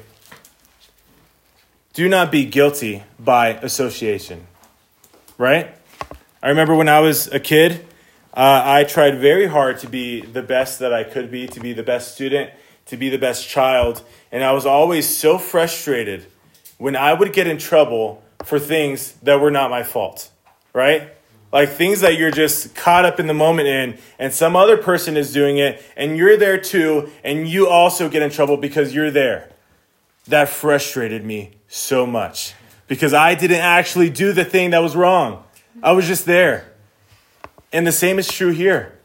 do 1.94 2.08
not 2.08 2.32
be 2.32 2.46
guilty 2.46 3.04
by 3.20 3.50
association. 3.50 4.48
Right? 5.38 5.76
I 6.42 6.48
remember 6.48 6.76
when 6.76 6.88
I 6.88 7.02
was 7.02 7.28
a 7.28 7.42
kid, 7.42 7.86
uh, 8.34 8.62
I 8.64 8.86
tried 8.86 9.20
very 9.20 9.48
hard 9.48 9.80
to 9.80 9.90
be 9.90 10.22
the 10.22 10.42
best 10.42 10.80
that 10.80 10.94
I 10.94 11.04
could 11.04 11.30
be, 11.30 11.46
to 11.48 11.60
be 11.60 11.74
the 11.74 11.84
best 11.84 12.16
student, 12.16 12.52
to 12.86 12.96
be 12.96 13.10
the 13.10 13.18
best 13.18 13.46
child. 13.50 14.02
And 14.32 14.46
I 14.46 14.54
was 14.54 14.66
always 14.66 15.14
so 15.14 15.38
frustrated 15.38 16.26
when 16.78 16.96
I 16.96 17.14
would 17.14 17.34
get 17.34 17.48
in 17.48 17.58
trouble 17.58 18.24
for 18.46 18.60
things 18.60 19.12
that 19.24 19.42
were 19.42 19.52
not 19.52 19.70
my 19.70 19.84
fault, 19.84 20.32
right? 20.72 21.10
Like 21.54 21.70
things 21.70 22.02
that 22.02 22.18
you're 22.18 22.32
just 22.32 22.74
caught 22.74 23.06
up 23.06 23.20
in 23.20 23.28
the 23.28 23.34
moment 23.36 23.68
in, 23.68 24.00
and 24.18 24.34
some 24.34 24.56
other 24.56 24.76
person 24.76 25.16
is 25.16 25.32
doing 25.32 25.60
it, 25.60 25.84
and 25.96 26.18
you're 26.18 26.36
there 26.36 26.58
too, 26.58 27.12
and 27.24 27.48
you 27.48 27.70
also 27.70 28.10
get 28.10 28.24
in 28.24 28.32
trouble 28.32 28.58
because 28.58 28.96
you're 28.96 29.12
there. 29.12 29.52
That 30.28 30.50
frustrated 30.50 31.24
me 31.24 31.52
so 31.68 32.08
much 32.08 32.56
because 32.88 33.13
I 33.13 33.36
didn't 33.36 33.62
actually 33.62 34.10
do 34.10 34.34
the 34.34 34.44
thing 34.44 34.72
that 34.72 34.82
was 34.82 34.96
wrong. 34.96 35.44
I 35.84 35.92
was 35.92 36.08
just 36.08 36.26
there. 36.26 36.72
And 37.72 37.86
the 37.86 37.92
same 37.92 38.18
is 38.18 38.28
true 38.28 38.52
here. 38.52 38.98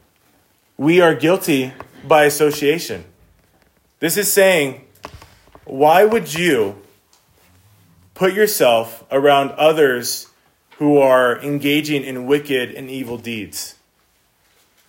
We 0.75 1.01
are 1.01 1.13
guilty 1.13 1.73
by 2.03 2.23
association. 2.23 3.05
This 3.99 4.17
is 4.17 4.31
saying, 4.31 4.87
why 5.65 6.03
would 6.03 6.33
you 6.33 6.81
put 8.15 8.33
yourself 8.33 9.03
around 9.11 9.51
others 9.51 10.28
who 10.79 10.97
are 10.97 11.37
engaging 11.41 12.03
in 12.03 12.25
wicked 12.25 12.71
and 12.71 12.89
evil 12.89 13.17
deeds? 13.17 13.75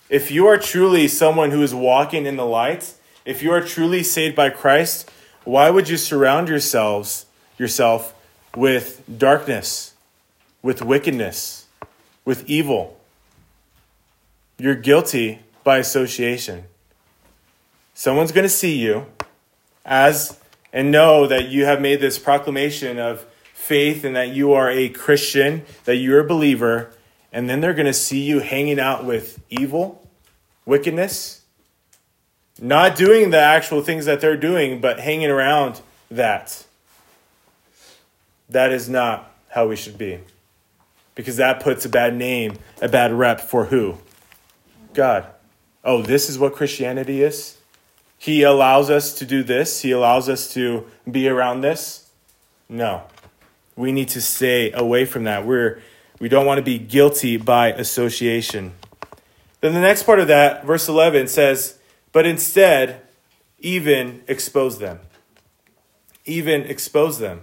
If 0.09 0.31
you 0.31 0.47
are 0.47 0.57
truly 0.57 1.07
someone 1.07 1.51
who 1.51 1.61
is 1.61 1.75
walking 1.75 2.25
in 2.25 2.37
the 2.37 2.45
light, 2.45 2.93
if 3.25 3.43
you 3.43 3.51
are 3.51 3.61
truly 3.61 4.01
saved 4.01 4.35
by 4.35 4.49
Christ, 4.49 5.11
why 5.43 5.69
would 5.69 5.89
you 5.89 5.97
surround 5.97 6.47
yourselves 6.47 7.25
yourself 7.57 8.15
with 8.55 9.03
darkness, 9.17 9.93
with 10.61 10.81
wickedness, 10.81 11.67
with 12.23 12.49
evil? 12.49 12.97
You're 14.57 14.75
guilty 14.75 15.39
by 15.63 15.77
association. 15.77 16.65
Someone's 17.93 18.31
going 18.31 18.43
to 18.45 18.49
see 18.49 18.77
you 18.77 19.07
as 19.85 20.39
and 20.71 20.89
know 20.89 21.27
that 21.27 21.49
you 21.49 21.65
have 21.65 21.81
made 21.81 21.99
this 21.99 22.17
proclamation 22.17 22.97
of 22.97 23.25
faith 23.71 24.03
and 24.03 24.17
that 24.17 24.33
you 24.33 24.51
are 24.51 24.69
a 24.69 24.89
Christian, 24.89 25.63
that 25.85 25.95
you're 25.95 26.19
a 26.19 26.27
believer, 26.27 26.91
and 27.31 27.49
then 27.49 27.61
they're 27.61 27.73
going 27.73 27.85
to 27.85 27.93
see 27.93 28.19
you 28.19 28.39
hanging 28.39 28.81
out 28.81 29.05
with 29.05 29.39
evil, 29.49 30.05
wickedness, 30.65 31.43
not 32.59 32.97
doing 32.97 33.29
the 33.29 33.39
actual 33.39 33.81
things 33.81 34.03
that 34.03 34.19
they're 34.19 34.35
doing, 34.35 34.81
but 34.81 34.99
hanging 34.99 35.29
around 35.29 35.79
that. 36.09 36.65
That 38.49 38.73
is 38.73 38.89
not 38.89 39.31
how 39.47 39.69
we 39.69 39.77
should 39.77 39.97
be. 39.97 40.19
Because 41.15 41.37
that 41.37 41.61
puts 41.61 41.85
a 41.85 41.89
bad 41.89 42.13
name, 42.13 42.57
a 42.81 42.89
bad 42.89 43.13
rep 43.13 43.39
for 43.39 43.67
who? 43.67 43.99
God. 44.93 45.27
Oh, 45.81 46.01
this 46.01 46.29
is 46.29 46.37
what 46.37 46.53
Christianity 46.55 47.23
is? 47.23 47.57
He 48.17 48.43
allows 48.43 48.89
us 48.89 49.13
to 49.19 49.25
do 49.25 49.43
this? 49.43 49.79
He 49.79 49.91
allows 49.91 50.27
us 50.27 50.53
to 50.55 50.87
be 51.09 51.29
around 51.29 51.61
this? 51.61 52.09
No. 52.67 53.03
We 53.75 53.91
need 53.91 54.09
to 54.09 54.21
stay 54.21 54.71
away 54.71 55.05
from 55.05 55.23
that. 55.23 55.45
We're, 55.45 55.81
we 56.19 56.29
don't 56.29 56.45
want 56.45 56.57
to 56.57 56.63
be 56.63 56.77
guilty 56.77 57.37
by 57.37 57.71
association. 57.71 58.73
Then 59.61 59.73
the 59.73 59.81
next 59.81 60.03
part 60.03 60.19
of 60.19 60.27
that, 60.27 60.65
verse 60.65 60.87
11, 60.87 61.27
says, 61.27 61.79
But 62.11 62.25
instead, 62.25 63.01
even 63.59 64.23
expose 64.27 64.79
them. 64.79 64.99
Even 66.25 66.63
expose 66.63 67.19
them. 67.19 67.41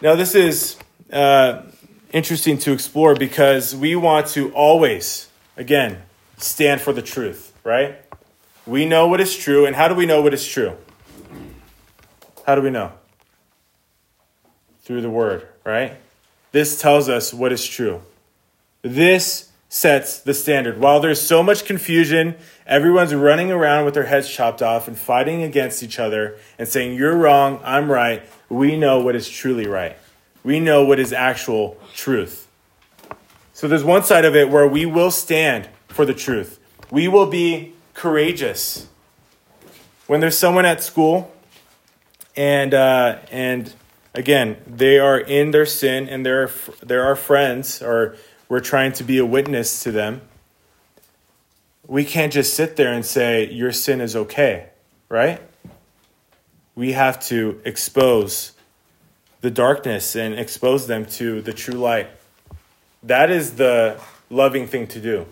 Now, 0.00 0.14
this 0.14 0.34
is 0.34 0.76
uh, 1.12 1.62
interesting 2.12 2.58
to 2.58 2.72
explore 2.72 3.14
because 3.14 3.74
we 3.74 3.96
want 3.96 4.28
to 4.28 4.52
always 4.52 5.28
Again, 5.58 6.02
stand 6.36 6.80
for 6.80 6.92
the 6.92 7.02
truth, 7.02 7.52
right? 7.64 7.96
We 8.64 8.86
know 8.86 9.08
what 9.08 9.20
is 9.20 9.36
true, 9.36 9.66
and 9.66 9.74
how 9.74 9.88
do 9.88 9.94
we 9.96 10.06
know 10.06 10.22
what 10.22 10.32
is 10.32 10.46
true? 10.46 10.76
How 12.46 12.54
do 12.54 12.62
we 12.62 12.70
know? 12.70 12.92
Through 14.88 15.02
the 15.02 15.10
word, 15.10 15.46
right? 15.64 15.98
This 16.52 16.80
tells 16.80 17.10
us 17.10 17.34
what 17.34 17.52
is 17.52 17.66
true. 17.66 18.00
This 18.80 19.52
sets 19.68 20.18
the 20.18 20.32
standard. 20.32 20.80
While 20.80 21.00
there's 21.00 21.20
so 21.20 21.42
much 21.42 21.66
confusion, 21.66 22.36
everyone's 22.66 23.14
running 23.14 23.52
around 23.52 23.84
with 23.84 23.92
their 23.92 24.06
heads 24.06 24.30
chopped 24.30 24.62
off 24.62 24.88
and 24.88 24.96
fighting 24.96 25.42
against 25.42 25.82
each 25.82 25.98
other 25.98 26.38
and 26.58 26.66
saying, 26.66 26.96
You're 26.96 27.14
wrong, 27.14 27.60
I'm 27.64 27.92
right. 27.92 28.22
We 28.48 28.78
know 28.78 29.00
what 29.00 29.14
is 29.14 29.28
truly 29.28 29.66
right. 29.66 29.94
We 30.42 30.58
know 30.58 30.86
what 30.86 30.98
is 30.98 31.12
actual 31.12 31.76
truth. 31.92 32.48
So 33.52 33.68
there's 33.68 33.84
one 33.84 34.04
side 34.04 34.24
of 34.24 34.34
it 34.34 34.48
where 34.48 34.66
we 34.66 34.86
will 34.86 35.10
stand 35.10 35.68
for 35.88 36.06
the 36.06 36.14
truth. 36.14 36.58
We 36.90 37.08
will 37.08 37.26
be 37.26 37.74
courageous. 37.92 38.86
when 40.06 40.20
there's 40.20 40.38
someone 40.38 40.64
at 40.64 40.82
school 40.82 41.30
and 42.34 42.72
uh, 42.72 43.18
and 43.30 43.70
again 44.14 44.56
they 44.66 44.98
are 44.98 45.18
in 45.18 45.50
their 45.50 45.66
sin 45.66 46.08
and 46.08 46.24
they're 46.24 46.50
they're 46.82 47.04
our 47.04 47.16
friends 47.16 47.82
or 47.82 48.16
we're 48.48 48.60
trying 48.60 48.92
to 48.92 49.04
be 49.04 49.18
a 49.18 49.26
witness 49.26 49.82
to 49.82 49.92
them. 49.92 50.22
We 51.86 52.04
can't 52.04 52.32
just 52.32 52.54
sit 52.54 52.76
there 52.76 52.92
and 52.92 53.04
say 53.04 53.50
your 53.50 53.72
sin 53.72 54.00
is 54.00 54.16
okay 54.16 54.70
right? 55.08 55.40
We 56.74 56.92
have 56.92 57.18
to 57.26 57.60
expose 57.64 58.52
the 59.40 59.50
darkness 59.50 60.14
and 60.14 60.38
expose 60.38 60.86
them 60.86 61.06
to 61.06 61.40
the 61.40 61.52
true 61.52 61.74
light. 61.74 62.08
That 63.02 63.30
is 63.30 63.54
the 63.54 64.00
loving 64.28 64.66
thing 64.66 64.86
to 64.88 65.00
do. 65.00 65.26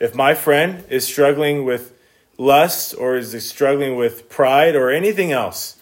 If 0.00 0.14
my 0.14 0.34
friend 0.34 0.84
is 0.88 1.06
struggling 1.06 1.64
with 1.64 1.92
lust 2.38 2.94
or 2.96 3.16
is 3.16 3.46
struggling 3.46 3.96
with 3.96 4.28
pride 4.28 4.74
or 4.74 4.90
anything 4.90 5.32
else 5.32 5.76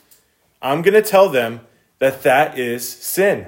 I'm 0.62 0.82
going 0.82 0.94
to 0.94 1.02
tell 1.02 1.28
them 1.28 1.60
that 2.00 2.22
that 2.24 2.58
is 2.58 2.86
sin. 2.86 3.46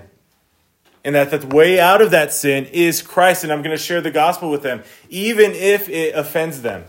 And 1.04 1.16
that 1.16 1.32
the 1.32 1.44
way 1.48 1.80
out 1.80 2.00
of 2.00 2.12
that 2.12 2.32
sin 2.32 2.66
is 2.66 3.02
Christ. 3.02 3.42
And 3.42 3.52
I'm 3.52 3.60
going 3.60 3.76
to 3.76 3.82
share 3.82 4.00
the 4.00 4.12
gospel 4.12 4.50
with 4.50 4.62
them, 4.62 4.84
even 5.10 5.50
if 5.50 5.88
it 5.88 6.14
offends 6.14 6.62
them. 6.62 6.84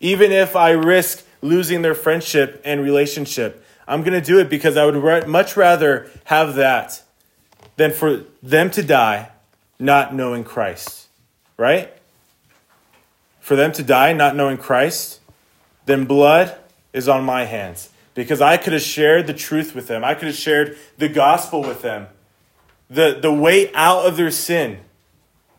Even 0.00 0.32
if 0.32 0.56
I 0.56 0.70
risk 0.70 1.24
losing 1.40 1.82
their 1.82 1.94
friendship 1.94 2.60
and 2.64 2.82
relationship. 2.82 3.64
I'm 3.86 4.02
going 4.02 4.18
to 4.18 4.26
do 4.26 4.40
it 4.40 4.48
because 4.48 4.76
I 4.76 4.86
would 4.86 5.28
much 5.28 5.56
rather 5.56 6.10
have 6.24 6.56
that 6.56 7.02
than 7.76 7.92
for 7.92 8.24
them 8.42 8.70
to 8.72 8.82
die 8.82 9.30
not 9.78 10.14
knowing 10.14 10.42
Christ. 10.42 11.06
Right? 11.56 11.92
For 13.40 13.54
them 13.54 13.70
to 13.72 13.82
die 13.82 14.14
not 14.14 14.34
knowing 14.34 14.56
Christ, 14.56 15.20
then 15.84 16.06
blood 16.06 16.56
is 16.92 17.08
on 17.08 17.24
my 17.24 17.44
hands 17.44 17.90
because 18.14 18.40
I 18.40 18.56
could 18.56 18.72
have 18.72 18.82
shared 18.82 19.26
the 19.26 19.34
truth 19.34 19.74
with 19.74 19.88
them. 19.88 20.04
I 20.04 20.14
could 20.14 20.28
have 20.28 20.36
shared 20.36 20.78
the 20.96 21.08
gospel 21.08 21.62
with 21.62 21.82
them, 21.82 22.06
the, 22.88 23.18
the 23.20 23.32
way 23.32 23.72
out 23.74 24.06
of 24.06 24.16
their 24.16 24.30
sin, 24.30 24.80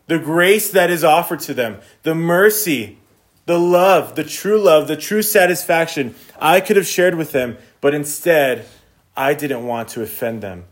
the 0.06 0.18
grace 0.18 0.70
that 0.70 0.90
is 0.90 1.04
offered 1.04 1.40
to 1.40 1.54
them, 1.54 1.80
the 2.02 2.14
mercy, 2.14 2.98
the 3.44 3.58
love, 3.58 4.16
the 4.16 4.24
true 4.24 4.60
love, 4.60 4.88
the 4.88 4.96
true 4.96 5.22
satisfaction. 5.22 6.14
I 6.40 6.60
could 6.60 6.76
have 6.76 6.86
shared 6.86 7.14
with 7.14 7.32
them, 7.32 7.58
but 7.80 7.94
instead, 7.94 8.66
I 9.16 9.34
didn't 9.34 9.66
want 9.66 9.88
to 9.90 10.02
offend 10.02 10.42
them 10.42 10.64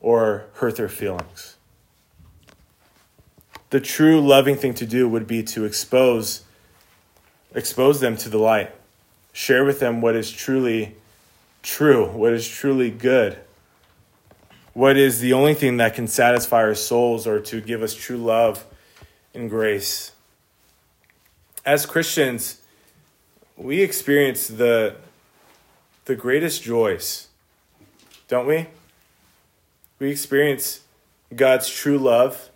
or 0.00 0.46
hurt 0.54 0.76
their 0.76 0.88
feelings. 0.88 1.56
The 3.70 3.80
true 3.80 4.20
loving 4.20 4.56
thing 4.56 4.74
to 4.74 4.86
do 4.86 5.08
would 5.08 5.26
be 5.26 5.42
to 5.44 5.64
expose 5.64 6.44
expose 7.54 8.00
them 8.00 8.16
to 8.16 8.28
the 8.30 8.38
light. 8.38 8.70
Share 9.32 9.64
with 9.64 9.78
them 9.78 10.00
what 10.00 10.16
is 10.16 10.30
truly 10.30 10.96
true, 11.62 12.06
what 12.08 12.32
is 12.32 12.46
truly 12.46 12.90
good, 12.90 13.38
what 14.72 14.96
is 14.96 15.20
the 15.20 15.32
only 15.32 15.54
thing 15.54 15.76
that 15.78 15.94
can 15.94 16.06
satisfy 16.06 16.62
our 16.62 16.74
souls 16.74 17.26
or 17.26 17.40
to 17.40 17.60
give 17.60 17.82
us 17.82 17.94
true 17.94 18.16
love 18.16 18.64
and 19.34 19.48
grace. 19.48 20.12
As 21.64 21.86
Christians, 21.86 22.60
we 23.56 23.80
experience 23.80 24.48
the, 24.48 24.96
the 26.06 26.16
greatest 26.16 26.62
joys, 26.62 27.28
don't 28.28 28.46
we? 28.46 28.66
We 29.98 30.10
experience 30.10 30.80
God's 31.34 31.68
true 31.68 31.98
love 31.98 32.50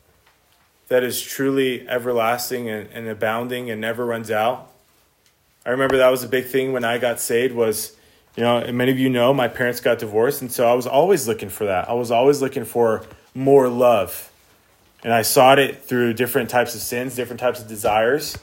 that 0.88 1.02
is 1.02 1.20
truly 1.20 1.88
everlasting 1.88 2.68
and, 2.68 2.88
and 2.92 3.08
abounding 3.08 3.70
and 3.70 3.80
never 3.80 4.04
runs 4.04 4.30
out. 4.30 4.70
I 5.64 5.70
remember 5.70 5.96
that 5.96 6.10
was 6.10 6.22
a 6.22 6.28
big 6.28 6.46
thing 6.46 6.72
when 6.72 6.84
I 6.84 6.98
got 6.98 7.20
saved 7.20 7.54
was 7.54 7.95
you 8.36 8.42
know, 8.42 8.58
and 8.58 8.76
many 8.76 8.92
of 8.92 8.98
you 8.98 9.08
know 9.08 9.32
my 9.32 9.48
parents 9.48 9.80
got 9.80 9.98
divorced, 9.98 10.42
and 10.42 10.52
so 10.52 10.70
I 10.70 10.74
was 10.74 10.86
always 10.86 11.26
looking 11.26 11.48
for 11.48 11.64
that. 11.64 11.88
I 11.88 11.94
was 11.94 12.10
always 12.10 12.42
looking 12.42 12.64
for 12.64 13.04
more 13.34 13.68
love. 13.68 14.30
And 15.02 15.12
I 15.12 15.22
sought 15.22 15.58
it 15.58 15.84
through 15.84 16.14
different 16.14 16.50
types 16.50 16.74
of 16.74 16.80
sins, 16.80 17.14
different 17.14 17.40
types 17.40 17.60
of 17.60 17.68
desires, 17.68 18.36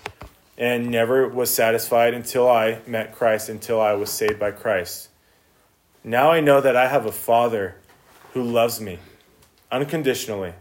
and 0.58 0.90
never 0.90 1.28
was 1.28 1.54
satisfied 1.54 2.14
until 2.14 2.50
I 2.50 2.80
met 2.88 3.14
Christ, 3.14 3.50
until 3.50 3.82
I 3.82 3.94
was 3.94 4.10
saved 4.10 4.40
by 4.40 4.52
Christ. 4.52 5.10
Now 6.04 6.32
I 6.32 6.40
know 6.40 6.62
that 6.62 6.76
I 6.76 6.88
have 6.88 7.06
a 7.06 7.12
Father 7.12 7.76
who 8.34 8.44
loves 8.44 8.82
me 8.82 9.00
unconditionally 9.72 10.54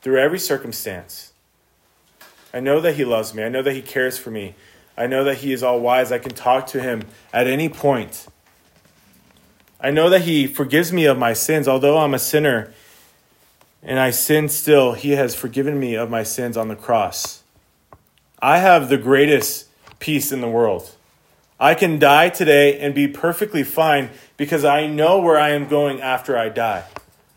through 0.00 0.20
every 0.20 0.38
circumstance. 0.38 1.32
I 2.54 2.60
know 2.60 2.80
that 2.80 2.94
He 2.94 3.04
loves 3.04 3.34
me. 3.34 3.42
I 3.42 3.48
know 3.48 3.62
that 3.62 3.72
He 3.72 3.82
cares 3.82 4.18
for 4.18 4.30
me. 4.30 4.54
I 4.96 5.06
know 5.06 5.24
that 5.24 5.38
He 5.38 5.52
is 5.52 5.62
all 5.62 5.80
wise. 5.80 6.12
I 6.12 6.18
can 6.18 6.32
talk 6.32 6.66
to 6.68 6.80
Him 6.80 7.02
at 7.32 7.46
any 7.46 7.68
point. 7.68 8.26
I 9.80 9.90
know 9.90 10.08
that 10.10 10.22
He 10.22 10.46
forgives 10.46 10.92
me 10.92 11.06
of 11.06 11.18
my 11.18 11.32
sins. 11.32 11.66
Although 11.66 11.98
I'm 11.98 12.14
a 12.14 12.18
sinner 12.18 12.72
and 13.82 13.98
I 13.98 14.10
sin 14.10 14.48
still, 14.48 14.92
He 14.92 15.12
has 15.12 15.34
forgiven 15.34 15.80
me 15.80 15.94
of 15.94 16.10
my 16.10 16.22
sins 16.22 16.56
on 16.56 16.68
the 16.68 16.76
cross. 16.76 17.42
I 18.40 18.58
have 18.58 18.88
the 18.88 18.98
greatest 18.98 19.68
peace 19.98 20.32
in 20.32 20.40
the 20.40 20.48
world. 20.48 20.96
I 21.60 21.74
can 21.74 22.00
die 22.00 22.28
today 22.28 22.78
and 22.80 22.92
be 22.92 23.06
perfectly 23.06 23.62
fine 23.62 24.10
because 24.36 24.64
I 24.64 24.88
know 24.88 25.20
where 25.20 25.38
I 25.38 25.50
am 25.50 25.68
going 25.68 26.00
after 26.00 26.36
I 26.36 26.48
die. 26.48 26.84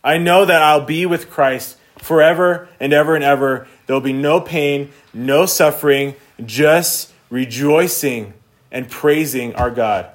I 0.04 0.18
know 0.18 0.46
that 0.46 0.64
I'll 0.64 0.86
be 0.86 1.06
with 1.06 1.30
Christ 1.30 1.78
forever 2.00 2.68
and 2.80 2.92
ever 2.92 3.16
and 3.16 3.24
ever. 3.24 3.68
There'll 3.86 4.02
be 4.02 4.14
no 4.14 4.42
pain, 4.42 4.92
no 5.14 5.46
suffering, 5.46 6.16
just 6.44 7.14
rejoicing 7.30 8.34
and 8.72 8.90
praising 8.90 9.56
our 9.56 9.72
God. 9.72 10.10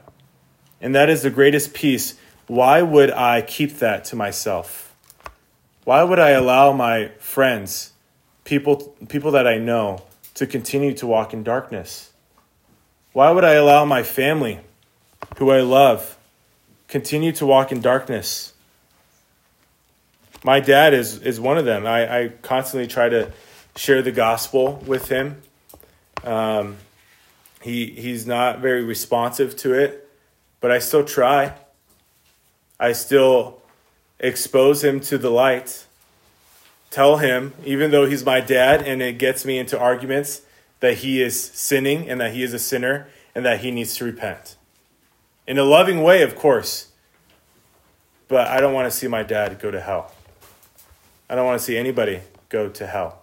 And 0.81 0.95
that 0.95 1.11
is 1.11 1.23
the 1.23 1.31
greatest 1.31 1.75
peace. 1.75 2.15
Why 2.47 2.83
would 2.83 3.11
I 3.11 3.43
keep 3.43 3.79
that 3.79 4.05
to 4.07 4.17
myself? 4.17 4.95
Why 5.85 6.03
would 6.03 6.19
I 6.19 6.31
allow 6.31 6.73
my 6.73 7.09
friends, 7.19 7.93
people, 8.45 8.95
people 9.09 9.31
that 9.33 9.47
I 9.47 9.59
know, 9.59 10.03
to 10.35 10.47
continue 10.47 10.95
to 10.95 11.07
walk 11.07 11.33
in 11.33 11.43
darkness? 11.43 12.13
Why 13.13 13.31
would 13.31 13.45
I 13.45 13.53
allow 13.53 13.85
my 13.85 14.03
family, 14.03 14.61
who 15.37 15.51
I 15.51 15.61
love, 15.61 16.17
continue 16.89 17.33
to 17.33 17.47
walk 17.47 17.73
in 17.73 17.81
darkness? 17.81 18.53
My 20.45 20.61
dad 20.61 20.95
is, 20.95 21.19
is 21.23 21.41
one 21.41 21.59
of 21.59 21.65
them. 21.65 21.87
I, 21.87 22.19
I 22.19 22.29
constantly 22.43 22.87
try 22.87 23.09
to 23.09 23.33
share 23.77 24.01
the 24.01 24.13
gospel 24.13 24.83
with 24.87 25.09
him. 25.09 25.43
Um, 26.25 26.77
he 27.61 27.87
he's 27.87 28.27
not 28.27 28.61
very 28.61 28.83
responsive 28.83 29.57
to 29.57 29.75
it, 29.75 30.09
but 30.61 30.71
I 30.71 30.79
still 30.79 31.05
try. 31.05 31.55
I 32.79 32.93
still 32.93 33.61
expose 34.19 34.83
him 34.83 35.01
to 35.01 35.19
the 35.19 35.31
light. 35.31 35.87
Tell 36.91 37.19
him, 37.19 37.55
even 37.65 37.91
though 37.91 38.07
he's 38.07 38.25
my 38.25 38.41
dad 38.41 38.83
and 38.83 39.01
it 39.01 39.19
gets 39.19 39.45
me 39.45 39.59
into 39.59 39.79
arguments, 39.79 40.43
that 40.81 40.99
he 40.99 41.23
is 41.23 41.41
sinning 41.41 42.09
and 42.09 42.21
that 42.21 42.33
he 42.33 42.43
is 42.43 42.53
a 42.53 42.59
sinner 42.59 43.09
and 43.35 43.45
that 43.45 43.61
he 43.61 43.71
needs 43.71 43.95
to 43.97 44.05
repent. 44.05 44.57
In 45.47 45.59
a 45.59 45.63
loving 45.63 46.03
way, 46.03 46.23
of 46.23 46.35
course. 46.35 46.89
But 48.29 48.49
I 48.49 48.61
don't 48.61 48.73
want 48.73 48.91
to 48.91 48.97
see 48.97 49.09
my 49.09 49.23
dad 49.23 49.59
go 49.59 49.71
to 49.71 49.81
hell. 49.81 50.13
I 51.29 51.35
don't 51.35 51.47
want 51.47 51.61
to 51.61 51.65
see 51.65 51.77
anybody 51.77 52.21
go 52.49 52.69
to 52.69 52.87
hell. 52.87 53.23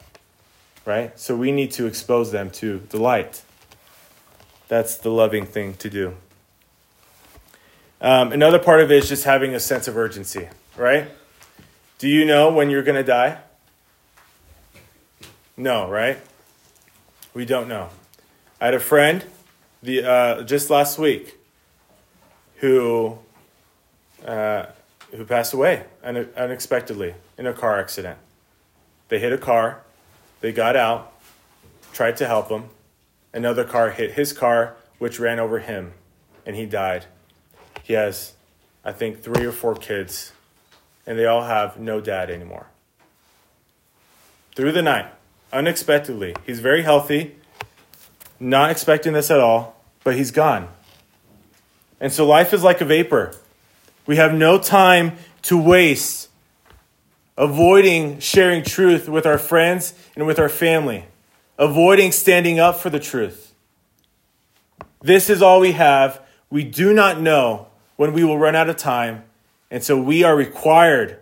Right? 0.86 1.18
So 1.20 1.36
we 1.36 1.52
need 1.52 1.72
to 1.72 1.88
expose 1.88 2.32
them 2.32 2.50
to 2.52 2.80
the 2.90 2.98
light. 2.98 3.42
That's 4.68 4.98
the 4.98 5.10
loving 5.10 5.46
thing 5.46 5.76
to 5.76 5.90
do. 5.90 6.16
Um, 8.00 8.32
another 8.32 8.60
part 8.60 8.82
of 8.82 8.92
it 8.92 8.98
is 8.98 9.10
just 9.10 9.24
having 9.24 9.56
a 9.56 9.60
sense 9.60 9.88
of 9.88 9.98
urgency, 9.98 10.50
right? 10.76 11.10
Do 11.98 12.08
you 12.08 12.26
know 12.26 12.52
when 12.52 12.70
you're 12.70 12.84
going 12.84 12.96
to 12.96 13.04
die? 13.04 13.40
No, 15.56 15.90
right? 15.90 16.20
We 17.34 17.46
don't 17.46 17.68
know. 17.68 17.90
I 18.62 18.66
had 18.66 18.74
a 18.74 18.80
friend 18.80 19.24
the 19.82 20.04
uh, 20.04 20.44
just 20.44 20.70
last 20.70 21.00
week 21.00 21.38
who 22.58 23.18
uh, 24.26 24.68
who 25.12 25.26
passed 25.26 25.54
away 25.54 25.86
unexpectedly 26.04 27.16
in 27.38 27.48
a 27.48 27.54
car 27.54 27.80
accident. 27.80 28.18
They 29.10 29.20
hit 29.20 29.32
a 29.32 29.38
car, 29.38 29.82
they 30.42 30.52
got 30.52 30.76
out, 30.76 31.14
tried 31.94 32.18
to 32.18 32.28
help 32.28 32.50
him, 32.50 32.66
another 33.38 33.64
car 33.64 33.92
hit 33.92 34.14
his 34.14 34.34
car, 34.34 34.76
which 34.98 35.20
ran 35.20 35.40
over 35.40 35.60
him, 35.60 35.94
and 36.44 36.56
he 36.56 36.66
died. 36.66 37.06
He 37.84 37.94
has, 37.94 38.34
I 38.84 38.92
think, 38.92 39.22
three 39.22 39.46
or 39.46 39.52
four 39.52 39.76
kids, 39.76 40.34
and 41.06 41.20
they 41.20 41.28
all 41.28 41.44
have 41.44 41.80
no 41.80 42.02
dad 42.02 42.32
anymore. 42.32 42.66
Through 44.56 44.72
the 44.72 44.82
night, 44.82 45.06
unexpectedly, 45.54 46.36
he's 46.48 46.60
very 46.60 46.82
healthy, 46.82 47.36
not 48.40 48.72
expecting 48.72 49.14
this 49.14 49.30
at 49.30 49.40
all, 49.40 49.80
but 50.04 50.16
he's 50.16 50.32
gone. 50.32 50.68
And 52.00 52.12
so 52.12 52.26
life 52.26 52.54
is 52.54 52.64
like 52.64 52.82
a 52.82 52.86
vapor. 52.86 53.36
We 54.08 54.16
have 54.16 54.34
no 54.34 54.58
time 54.58 55.16
to 55.44 55.58
waste 55.58 56.30
avoiding 57.38 58.20
sharing 58.20 58.64
truth 58.64 59.08
with 59.08 59.28
our 59.28 59.38
friends 59.38 59.94
and 60.16 60.26
with 60.26 60.40
our 60.40 60.50
family 60.50 61.06
avoiding 61.58 62.12
standing 62.12 62.60
up 62.60 62.78
for 62.78 62.90
the 62.90 63.00
truth. 63.00 63.54
This 65.02 65.30
is 65.30 65.42
all 65.42 65.60
we 65.60 65.74
have. 65.74 66.22
We 66.50 66.64
do 66.64 66.94
not 66.94 67.20
know 67.20 67.68
when 67.96 68.14
we 68.14 68.24
will 68.24 68.38
run 68.38 68.56
out 68.56 68.70
of 68.70 68.78
time, 68.78 69.24
and 69.70 69.84
so 69.84 70.00
we 70.00 70.24
are 70.24 70.36
required 70.36 71.20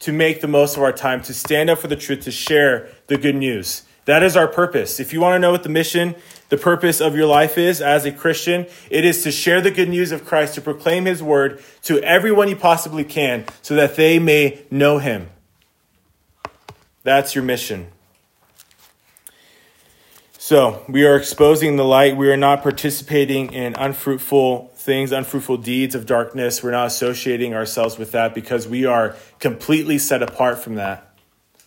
to 0.00 0.12
make 0.12 0.40
the 0.40 0.48
most 0.48 0.76
of 0.76 0.82
our 0.82 0.92
time, 0.92 1.22
to 1.22 1.34
stand 1.34 1.70
up 1.70 1.78
for 1.78 1.88
the 1.88 1.96
truth, 1.96 2.20
to 2.22 2.30
share 2.30 2.88
the 3.08 3.18
good 3.18 3.34
news. 3.34 3.82
That 4.04 4.22
is 4.22 4.36
our 4.36 4.48
purpose. 4.48 5.00
If 5.00 5.12
you 5.12 5.20
want 5.20 5.34
to 5.34 5.38
know 5.38 5.50
what 5.50 5.64
the 5.64 5.68
mission, 5.68 6.14
the 6.48 6.56
purpose 6.56 7.00
of 7.00 7.14
your 7.14 7.26
life 7.26 7.58
is 7.58 7.82
as 7.82 8.06
a 8.06 8.12
Christian, 8.12 8.66
it 8.90 9.04
is 9.04 9.22
to 9.24 9.30
share 9.30 9.60
the 9.60 9.70
good 9.70 9.88
news 9.88 10.12
of 10.12 10.24
Christ, 10.24 10.54
to 10.54 10.60
proclaim 10.60 11.04
his 11.04 11.22
word 11.22 11.62
to 11.82 12.00
everyone 12.02 12.48
you 12.48 12.56
possibly 12.56 13.04
can 13.04 13.44
so 13.60 13.74
that 13.74 13.96
they 13.96 14.18
may 14.18 14.62
know 14.70 14.98
him. 14.98 15.28
That's 17.02 17.34
your 17.34 17.44
mission. 17.44 17.88
So, 20.48 20.82
we 20.88 21.04
are 21.04 21.14
exposing 21.14 21.76
the 21.76 21.84
light. 21.84 22.16
We 22.16 22.32
are 22.32 22.36
not 22.38 22.62
participating 22.62 23.52
in 23.52 23.74
unfruitful 23.74 24.72
things, 24.76 25.12
unfruitful 25.12 25.58
deeds 25.58 25.94
of 25.94 26.06
darkness. 26.06 26.62
We're 26.62 26.70
not 26.70 26.86
associating 26.86 27.52
ourselves 27.52 27.98
with 27.98 28.12
that 28.12 28.34
because 28.34 28.66
we 28.66 28.86
are 28.86 29.14
completely 29.40 29.98
set 29.98 30.22
apart 30.22 30.58
from 30.58 30.76
that 30.76 31.04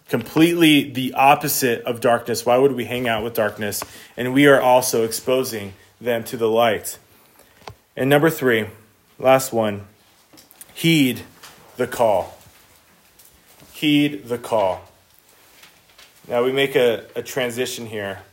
completely 0.09 0.89
the 0.89 1.13
opposite 1.13 1.83
of 1.83 2.01
darkness. 2.01 2.43
Why 2.43 2.57
would 2.57 2.71
we 2.71 2.85
hang 2.85 3.07
out 3.07 3.23
with 3.23 3.35
darkness? 3.35 3.83
And 4.17 4.33
we 4.33 4.47
are 4.47 4.59
also 4.59 5.03
exposing 5.05 5.73
them 6.01 6.23
to 6.23 6.35
the 6.35 6.49
light. 6.49 6.97
And 7.95 8.09
number 8.09 8.31
three, 8.31 8.65
last 9.19 9.53
one, 9.53 9.85
heed 10.73 11.21
the 11.77 11.85
call. 11.85 12.35
Heed 13.73 14.25
the 14.25 14.39
call. 14.39 14.81
Now 16.27 16.43
we 16.43 16.51
make 16.51 16.75
a, 16.75 17.05
a 17.15 17.21
transition 17.21 17.85
here 17.85 18.23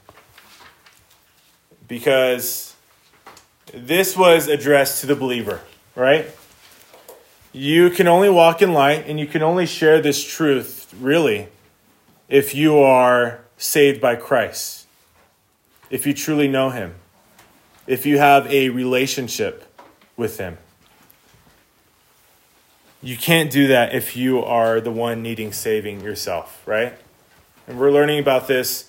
because 1.88 2.76
this 3.72 4.16
was 4.16 4.46
addressed 4.46 5.00
to 5.00 5.06
the 5.06 5.16
believer, 5.16 5.60
right? 5.96 6.26
You 7.52 7.90
can 7.90 8.06
only 8.06 8.28
walk 8.28 8.62
in 8.62 8.72
light 8.72 9.06
and 9.06 9.18
you 9.18 9.26
can 9.26 9.42
only 9.42 9.66
share 9.66 10.00
this 10.00 10.22
truth, 10.22 10.94
really, 11.00 11.48
if 12.28 12.54
you 12.54 12.78
are 12.78 13.40
saved 13.56 14.00
by 14.00 14.14
Christ, 14.14 14.86
if 15.90 16.06
you 16.06 16.12
truly 16.12 16.46
know 16.46 16.70
Him, 16.70 16.94
if 17.86 18.04
you 18.04 18.18
have 18.18 18.46
a 18.46 18.68
relationship 18.68 19.64
with 20.16 20.38
Him. 20.38 20.58
You 23.00 23.16
can't 23.16 23.50
do 23.50 23.68
that 23.68 23.94
if 23.94 24.16
you 24.16 24.42
are 24.42 24.80
the 24.80 24.90
one 24.90 25.22
needing 25.22 25.52
saving 25.52 26.00
yourself, 26.00 26.62
right? 26.66 26.94
And 27.66 27.78
we're 27.78 27.92
learning 27.92 28.18
about 28.18 28.48
this 28.48 28.87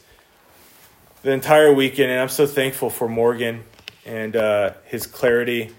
the 1.22 1.32
entire 1.32 1.74
weekend, 1.74 2.12
and 2.12 2.20
I'm 2.20 2.30
so 2.30 2.46
thankful 2.46 2.90
for 2.90 3.08
Morgan 3.08 3.64
and 4.06 4.36
uh, 4.36 4.74
his 4.86 5.06
clarity. 5.06 5.72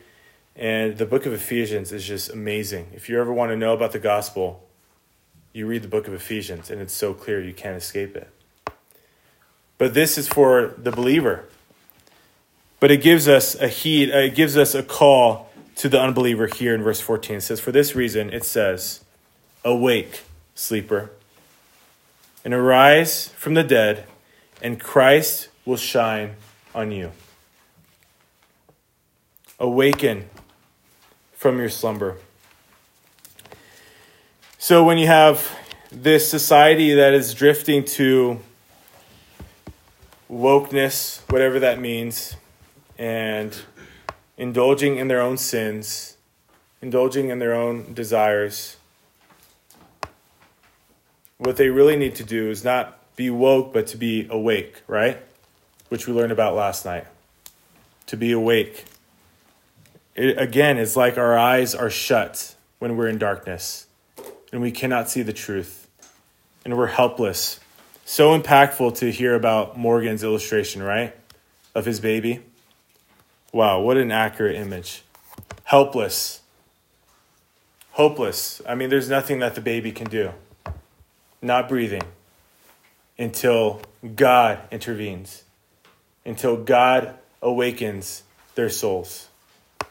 And 0.54 0.98
the 0.98 1.06
book 1.06 1.24
of 1.24 1.32
Ephesians 1.32 1.92
is 1.92 2.04
just 2.04 2.30
amazing. 2.30 2.88
If 2.94 3.08
you 3.08 3.20
ever 3.20 3.32
want 3.32 3.50
to 3.50 3.56
know 3.56 3.72
about 3.72 3.92
the 3.92 3.98
gospel, 3.98 4.66
you 5.52 5.66
read 5.66 5.82
the 5.82 5.88
book 5.88 6.06
of 6.06 6.14
Ephesians 6.14 6.70
and 6.70 6.80
it's 6.80 6.92
so 6.92 7.14
clear 7.14 7.42
you 7.42 7.54
can't 7.54 7.76
escape 7.76 8.16
it. 8.16 8.28
But 9.78 9.94
this 9.94 10.18
is 10.18 10.28
for 10.28 10.74
the 10.76 10.90
believer. 10.90 11.44
But 12.78 12.90
it 12.90 13.02
gives 13.02 13.26
us 13.26 13.54
a 13.54 13.68
heed, 13.68 14.12
uh, 14.12 14.18
it 14.18 14.34
gives 14.34 14.56
us 14.56 14.74
a 14.74 14.82
call 14.82 15.50
to 15.76 15.88
the 15.88 16.00
unbeliever 16.00 16.46
here 16.46 16.74
in 16.74 16.82
verse 16.82 17.00
14. 17.00 17.36
It 17.36 17.40
says, 17.40 17.60
For 17.60 17.72
this 17.72 17.94
reason, 17.94 18.30
it 18.30 18.44
says, 18.44 19.02
Awake, 19.64 20.22
sleeper, 20.54 21.10
and 22.44 22.52
arise 22.52 23.28
from 23.28 23.54
the 23.54 23.62
dead, 23.62 24.04
and 24.62 24.78
Christ 24.80 25.48
will 25.64 25.76
shine 25.76 26.36
on 26.74 26.90
you. 26.90 27.12
Awaken 29.58 30.28
from 31.32 31.58
your 31.58 31.68
slumber. 31.68 32.16
So 34.58 34.84
when 34.84 34.98
you 34.98 35.06
have 35.06 35.56
this 35.90 36.28
society 36.28 36.94
that 36.94 37.14
is 37.14 37.34
drifting 37.34 37.84
to 37.84 38.40
wokeness, 40.30 41.20
whatever 41.30 41.58
that 41.60 41.80
means, 41.80 42.36
and 42.98 43.56
indulging 44.36 44.96
in 44.96 45.08
their 45.08 45.20
own 45.20 45.36
sins, 45.36 46.16
indulging 46.80 47.30
in 47.30 47.38
their 47.38 47.54
own 47.54 47.92
desires, 47.94 48.76
what 51.38 51.56
they 51.56 51.68
really 51.68 51.96
need 51.96 52.14
to 52.14 52.24
do 52.24 52.50
is 52.50 52.62
not 52.62 52.99
be 53.20 53.28
woke, 53.28 53.74
but 53.74 53.86
to 53.88 53.98
be 53.98 54.26
awake, 54.30 54.80
right? 54.86 55.18
Which 55.90 56.06
we 56.06 56.14
learned 56.14 56.32
about 56.32 56.54
last 56.54 56.86
night. 56.86 57.06
To 58.06 58.16
be 58.16 58.32
awake. 58.32 58.86
It, 60.14 60.38
again, 60.38 60.78
it's 60.78 60.96
like 60.96 61.18
our 61.18 61.36
eyes 61.36 61.74
are 61.74 61.90
shut 61.90 62.54
when 62.78 62.96
we're 62.96 63.08
in 63.08 63.18
darkness 63.18 63.86
and 64.50 64.62
we 64.62 64.70
cannot 64.70 65.10
see 65.10 65.20
the 65.20 65.34
truth, 65.34 65.86
and 66.64 66.78
we're 66.78 66.86
helpless. 66.86 67.60
So 68.06 68.36
impactful 68.36 68.96
to 69.00 69.12
hear 69.12 69.34
about 69.34 69.76
Morgan's 69.76 70.24
illustration, 70.24 70.82
right? 70.82 71.14
Of 71.74 71.84
his 71.84 72.00
baby. 72.00 72.40
Wow, 73.52 73.82
what 73.82 73.98
an 73.98 74.10
accurate 74.10 74.56
image. 74.56 75.02
Helpless. 75.64 76.40
Hopeless. 77.92 78.62
I 78.66 78.74
mean, 78.74 78.88
there's 78.88 79.10
nothing 79.10 79.40
that 79.40 79.54
the 79.54 79.60
baby 79.60 79.92
can 79.92 80.08
do. 80.08 80.30
Not 81.42 81.68
breathing 81.68 82.02
until 83.20 83.80
God 84.16 84.58
intervenes, 84.72 85.44
until 86.24 86.56
God 86.56 87.16
awakens 87.40 88.24
their 88.56 88.68
souls, 88.68 89.28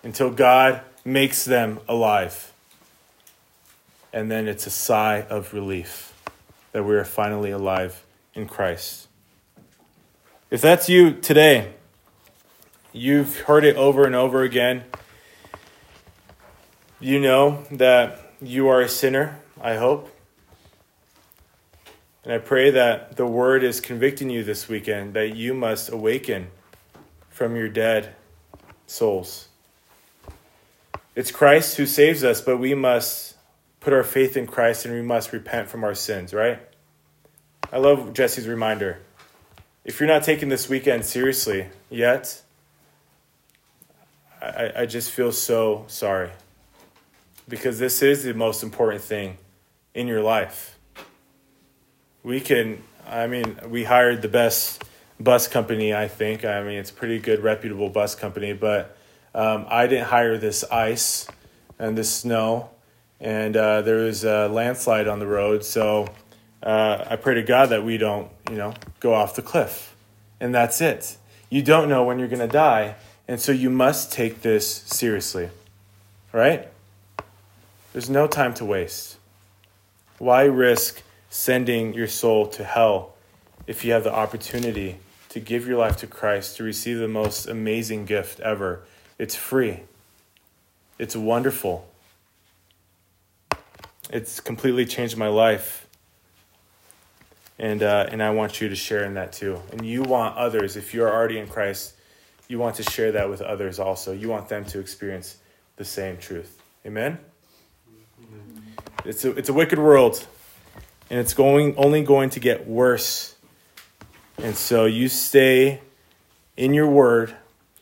until 0.03 0.29
God 0.29 0.81
makes 1.05 1.45
them 1.45 1.79
alive 1.87 2.51
and 4.11 4.29
then 4.29 4.47
it's 4.47 4.65
a 4.65 4.71
sigh 4.71 5.25
of 5.29 5.53
relief 5.53 6.13
that 6.71 6.83
we 6.83 6.95
are 6.95 7.05
finally 7.05 7.51
alive 7.51 8.03
in 8.33 8.47
Christ. 8.47 9.07
If 10.49 10.61
that's 10.61 10.89
you 10.89 11.13
today, 11.13 11.73
you've 12.91 13.41
heard 13.41 13.63
it 13.63 13.75
over 13.75 14.05
and 14.05 14.15
over 14.15 14.41
again. 14.41 14.83
You 16.99 17.19
know 17.19 17.63
that 17.71 18.33
you 18.41 18.67
are 18.67 18.81
a 18.81 18.89
sinner, 18.89 19.39
I 19.61 19.75
hope. 19.75 20.13
And 22.29 22.35
I 22.35 22.45
pray 22.45 22.69
that 22.69 23.15
the 23.15 23.25
word 23.25 23.63
is 23.63 23.81
convicting 23.81 24.29
you 24.29 24.43
this 24.43 24.69
weekend 24.69 25.15
that 25.15 25.35
you 25.35 25.55
must 25.55 25.91
awaken 25.91 26.49
from 27.31 27.55
your 27.55 27.69
dead 27.69 28.13
souls. 28.85 29.47
It's 31.15 31.31
Christ 31.31 31.77
who 31.77 31.87
saves 31.87 32.23
us, 32.23 32.39
but 32.39 32.57
we 32.57 32.75
must 32.75 33.35
put 33.79 33.93
our 33.93 34.03
faith 34.03 34.37
in 34.37 34.45
Christ 34.45 34.85
and 34.85 34.93
we 34.93 35.01
must 35.01 35.33
repent 35.33 35.69
from 35.69 35.83
our 35.83 35.95
sins, 35.95 36.31
right? 36.31 36.59
I 37.73 37.79
love 37.79 38.13
Jesse's 38.13 38.47
reminder. 38.47 38.99
If 39.83 39.99
you're 39.99 40.07
not 40.07 40.21
taking 40.21 40.49
this 40.49 40.69
weekend 40.69 41.05
seriously 41.05 41.65
yet, 41.89 42.43
I, 44.39 44.71
I 44.75 44.85
just 44.85 45.09
feel 45.09 45.31
so 45.31 45.85
sorry. 45.87 46.29
Because 47.47 47.79
this 47.79 48.03
is 48.03 48.21
the 48.21 48.35
most 48.35 48.61
important 48.61 49.01
thing 49.01 49.39
in 49.95 50.05
your 50.05 50.21
life. 50.21 50.78
We 52.23 52.39
can, 52.41 52.83
I 53.07 53.27
mean, 53.27 53.59
we 53.67 53.83
hired 53.83 54.21
the 54.21 54.27
best 54.27 54.83
bus 55.19 55.47
company, 55.47 55.93
I 55.93 56.07
think. 56.07 56.45
I 56.45 56.63
mean, 56.63 56.77
it's 56.77 56.91
a 56.91 56.93
pretty 56.93 57.19
good, 57.19 57.41
reputable 57.41 57.89
bus 57.89 58.15
company, 58.15 58.53
but 58.53 58.97
um, 59.33 59.65
I 59.69 59.87
didn't 59.87 60.07
hire 60.07 60.37
this 60.37 60.63
ice 60.65 61.27
and 61.77 61.97
this 61.97 62.11
snow 62.11 62.69
and 63.19 63.57
uh, 63.57 63.81
there 63.81 63.97
was 63.97 64.23
a 64.23 64.47
landslide 64.47 65.07
on 65.07 65.19
the 65.19 65.27
road. 65.27 65.63
So 65.65 66.07
uh, 66.63 67.05
I 67.09 67.15
pray 67.17 67.35
to 67.35 67.43
God 67.43 67.69
that 67.69 67.83
we 67.83 67.97
don't, 67.97 68.31
you 68.49 68.55
know, 68.55 68.73
go 68.99 69.13
off 69.13 69.35
the 69.35 69.41
cliff. 69.41 69.95
And 70.39 70.55
that's 70.55 70.79
it. 70.79 71.17
You 71.49 71.61
don't 71.61 71.89
know 71.89 72.03
when 72.03 72.19
you're 72.19 72.29
to 72.29 72.47
die, 72.47 72.95
and 73.27 73.41
so 73.41 73.51
you 73.51 73.69
must 73.69 74.11
take 74.13 74.41
this 74.41 74.67
seriously, 74.67 75.49
right? 76.31 76.69
There's 77.91 78.09
no 78.09 78.27
time 78.27 78.53
to 78.55 78.65
waste. 78.65 79.17
Why 80.17 80.43
risk 80.43 81.01
sending 81.29 81.93
your 81.93 82.07
soul 82.07 82.47
to 82.47 82.63
hell 82.63 83.15
if 83.67 83.85
you 83.85 83.91
have 83.93 84.03
the 84.03 84.13
opportunity 84.13 84.97
to 85.29 85.39
give 85.39 85.67
your 85.67 85.77
life 85.77 85.97
to 85.97 86.07
Christ, 86.07 86.57
to 86.57 86.63
receive 86.63 86.97
the 86.97 87.07
most 87.07 87.47
amazing 87.47 88.05
gift 88.05 88.39
ever? 88.39 88.81
It's 89.17 89.35
free, 89.35 89.81
it's 90.97 91.15
wonderful. 91.15 91.87
It's 94.11 94.39
completely 94.39 94.85
changed 94.85 95.17
my 95.17 95.27
life. 95.27 95.87
And, 97.59 97.83
uh, 97.83 98.07
and 98.09 98.23
I 98.23 98.31
want 98.31 98.59
you 98.59 98.69
to 98.69 98.75
share 98.75 99.03
in 99.03 99.13
that 99.15 99.33
too. 99.33 99.61
And 99.71 99.85
you 99.85 100.01
want 100.01 100.35
others, 100.37 100.77
if 100.77 100.93
you're 100.93 101.13
already 101.13 101.37
in 101.37 101.47
Christ, 101.47 101.93
you 102.47 102.57
want 102.57 102.75
to 102.77 102.83
share 102.83 103.11
that 103.11 103.29
with 103.29 103.41
others 103.41 103.77
also. 103.77 104.11
You 104.11 104.29
want 104.29 104.49
them 104.49 104.65
to 104.65 104.79
experience 104.79 105.37
the 105.75 105.85
same 105.85 106.17
truth. 106.17 106.59
Amen? 106.85 107.19
It's 109.05 109.23
a, 109.25 109.31
it's 109.31 109.49
a 109.49 109.53
wicked 109.53 109.77
world, 109.77 110.25
and 111.09 111.19
it's 111.19 111.33
going 111.33 111.75
only 111.77 112.03
going 112.03 112.29
to 112.31 112.39
get 112.39 112.67
worse. 112.67 113.35
And 114.37 114.55
so 114.55 114.85
you 114.85 115.09
stay 115.09 115.81
in 116.55 116.73
your 116.73 116.87
word, 116.87 117.35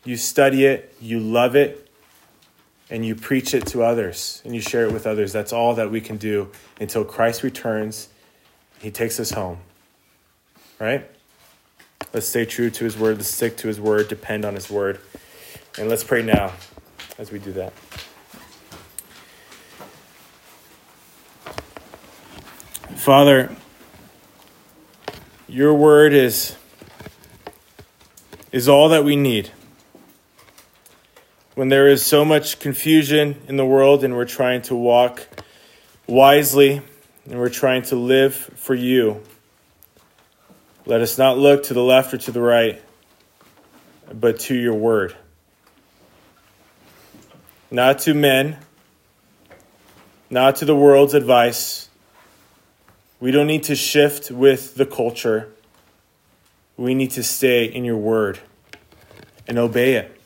you 0.03 0.17
study 0.17 0.65
it, 0.65 0.95
you 0.99 1.19
love 1.19 1.55
it, 1.55 1.87
and 2.89 3.05
you 3.05 3.15
preach 3.15 3.53
it 3.53 3.65
to 3.67 3.83
others 3.83 4.41
and 4.45 4.55
you 4.55 4.61
share 4.61 4.85
it 4.85 4.93
with 4.93 5.05
others. 5.05 5.33
That's 5.33 5.51
all 5.51 5.75
that 5.75 5.91
we 5.91 6.01
can 6.01 6.17
do 6.17 6.51
until 6.79 7.03
Christ 7.03 7.43
returns. 7.43 8.09
He 8.79 8.91
takes 8.91 9.19
us 9.19 9.31
home. 9.31 9.59
Right? 10.79 11.09
Let's 12.13 12.27
stay 12.27 12.45
true 12.45 12.69
to 12.69 12.83
his 12.83 12.97
word. 12.97 13.17
Let's 13.17 13.29
stick 13.29 13.57
to 13.57 13.67
his 13.67 13.81
word, 13.81 14.07
depend 14.07 14.45
on 14.45 14.53
his 14.53 14.69
word. 14.69 14.99
And 15.77 15.89
let's 15.89 16.03
pray 16.03 16.21
now 16.21 16.53
as 17.17 17.31
we 17.31 17.39
do 17.39 17.51
that. 17.53 17.73
Father, 23.07 23.55
your 25.47 25.73
word 25.73 26.11
is, 26.11 26.57
is 28.51 28.67
all 28.67 28.89
that 28.89 29.05
we 29.05 29.15
need. 29.15 29.49
When 31.55 31.69
there 31.69 31.87
is 31.87 32.05
so 32.05 32.25
much 32.25 32.59
confusion 32.59 33.41
in 33.47 33.55
the 33.55 33.65
world 33.65 34.03
and 34.03 34.13
we're 34.13 34.25
trying 34.25 34.61
to 34.63 34.75
walk 34.75 35.25
wisely 36.05 36.81
and 37.29 37.39
we're 37.39 37.47
trying 37.47 37.83
to 37.83 37.95
live 37.95 38.35
for 38.35 38.75
you, 38.75 39.23
let 40.85 40.99
us 40.99 41.17
not 41.17 41.37
look 41.37 41.63
to 41.63 41.73
the 41.73 41.81
left 41.81 42.13
or 42.13 42.17
to 42.17 42.31
the 42.33 42.41
right, 42.41 42.81
but 44.13 44.37
to 44.41 44.53
your 44.53 44.73
word. 44.73 45.15
Not 47.71 47.99
to 47.99 48.13
men, 48.13 48.57
not 50.29 50.57
to 50.57 50.65
the 50.65 50.75
world's 50.75 51.13
advice. 51.13 51.86
We 53.19 53.31
don't 53.31 53.47
need 53.47 53.63
to 53.63 53.75
shift 53.75 54.29
with 54.29 54.75
the 54.75 54.85
culture. 54.85 55.49
We 56.75 56.93
need 56.93 57.11
to 57.11 57.23
stay 57.23 57.65
in 57.65 57.83
your 57.83 57.97
word 57.97 58.39
and 59.47 59.57
obey 59.57 59.95
it. 59.95 60.21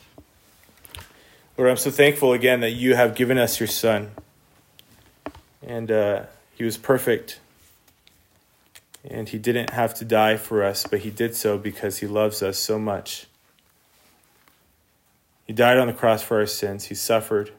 Lord, 1.58 1.70
I'm 1.70 1.78
so 1.78 1.92
thankful 1.92 2.34
again 2.34 2.60
that 2.62 2.72
you 2.72 2.96
have 2.96 3.16
given 3.16 3.38
us 3.38 3.60
your 3.60 3.68
son. 3.68 4.12
And 5.62 5.92
uh, 5.92 6.24
he 6.56 6.64
was 6.64 6.78
perfect 6.78 7.40
and 9.10 9.30
he 9.30 9.38
didn't 9.38 9.72
have 9.72 9.94
to 9.96 10.06
die 10.06 10.38
for 10.38 10.64
us, 10.64 10.86
but 10.90 11.00
he 11.00 11.10
did 11.10 11.36
so 11.36 11.58
because 11.58 12.00
he 12.00 12.08
loves 12.08 12.44
us 12.44 12.58
so 12.58 12.78
much. 12.78 13.26
He 15.46 15.54
died 15.54 15.78
on 15.78 15.88
the 15.88 15.94
cross 15.94 16.22
for 16.22 16.40
our 16.40 16.46
sins. 16.46 16.86
He 16.86 16.96
suffered, 16.96 17.52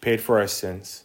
paid 0.00 0.20
for 0.20 0.40
our 0.40 0.46
sins. 0.46 1.04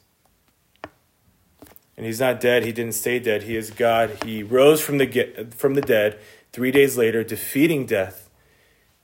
And 1.97 2.05
he's 2.05 2.19
not 2.19 2.39
dead. 2.39 2.63
He 2.63 2.71
didn't 2.71 2.93
stay 2.93 3.17
dead. 3.17 3.43
He 3.43 3.57
is 3.57 3.71
God. 3.71 4.23
He 4.23 4.43
rose 4.43 4.81
from 4.81 4.99
the, 4.99 5.47
from 5.55 5.73
the 5.73 5.81
dead 5.81 6.19
three 6.53 6.71
days 6.71 6.95
later, 6.95 7.23
defeating 7.23 7.87
death 7.87 8.29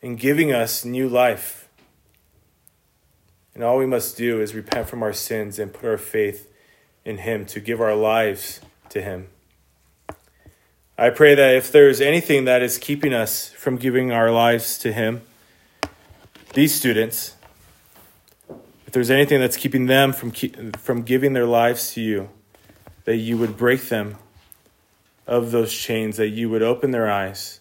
and 0.02 0.20
giving 0.20 0.54
us 0.54 0.86
new 0.86 1.10
life. 1.10 1.68
And 3.56 3.64
all 3.64 3.78
we 3.78 3.86
must 3.86 4.16
do 4.18 4.42
is 4.42 4.54
repent 4.54 4.88
from 4.88 5.02
our 5.02 5.14
sins 5.14 5.58
and 5.58 5.74
put 5.74 5.86
our 5.86 5.98
faith 5.98 6.52
in 7.04 7.20
Him 7.20 7.46
to 7.48 7.60
give 7.60 7.82
our 7.82 7.96
lives 7.96 8.62
to 8.90 9.02
Him. 9.02 9.28
I 10.98 11.10
pray 11.10 11.34
that 11.34 11.56
if 11.56 11.72
there's 11.72 12.02
anything 12.02 12.46
that 12.46 12.62
is 12.62 12.78
keeping 12.78 13.14
us 13.14 13.50
from 13.50 13.78
giving 13.78 14.12
our 14.12 14.32
lives 14.32 14.78
to 14.80 14.94
Him, 14.94 15.22
these 16.54 16.74
students, 16.74 17.36
if 18.86 18.94
there's 18.94 19.10
anything 19.10 19.40
that's 19.40 19.58
keeping 19.58 19.88
them 19.88 20.14
from, 20.14 20.32
from 20.78 21.02
giving 21.02 21.34
their 21.34 21.48
lives 21.48 21.94
to 21.94 22.02
you, 22.02 22.30
that 23.06 23.18
you 23.18 23.38
would 23.38 23.58
break 23.58 23.82
them 23.90 24.18
of 25.28 25.52
those 25.52 25.74
chains, 25.74 26.18
that 26.18 26.30
you 26.30 26.50
would 26.50 26.64
open 26.64 26.92
their 26.92 27.10
eyes, 27.10 27.60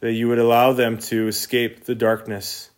that 0.00 0.12
you 0.12 0.28
would 0.28 0.38
allow 0.38 0.72
them 0.72 0.98
to 0.98 1.28
escape 1.28 1.84
the 1.84 1.94
darkness, 1.94 2.70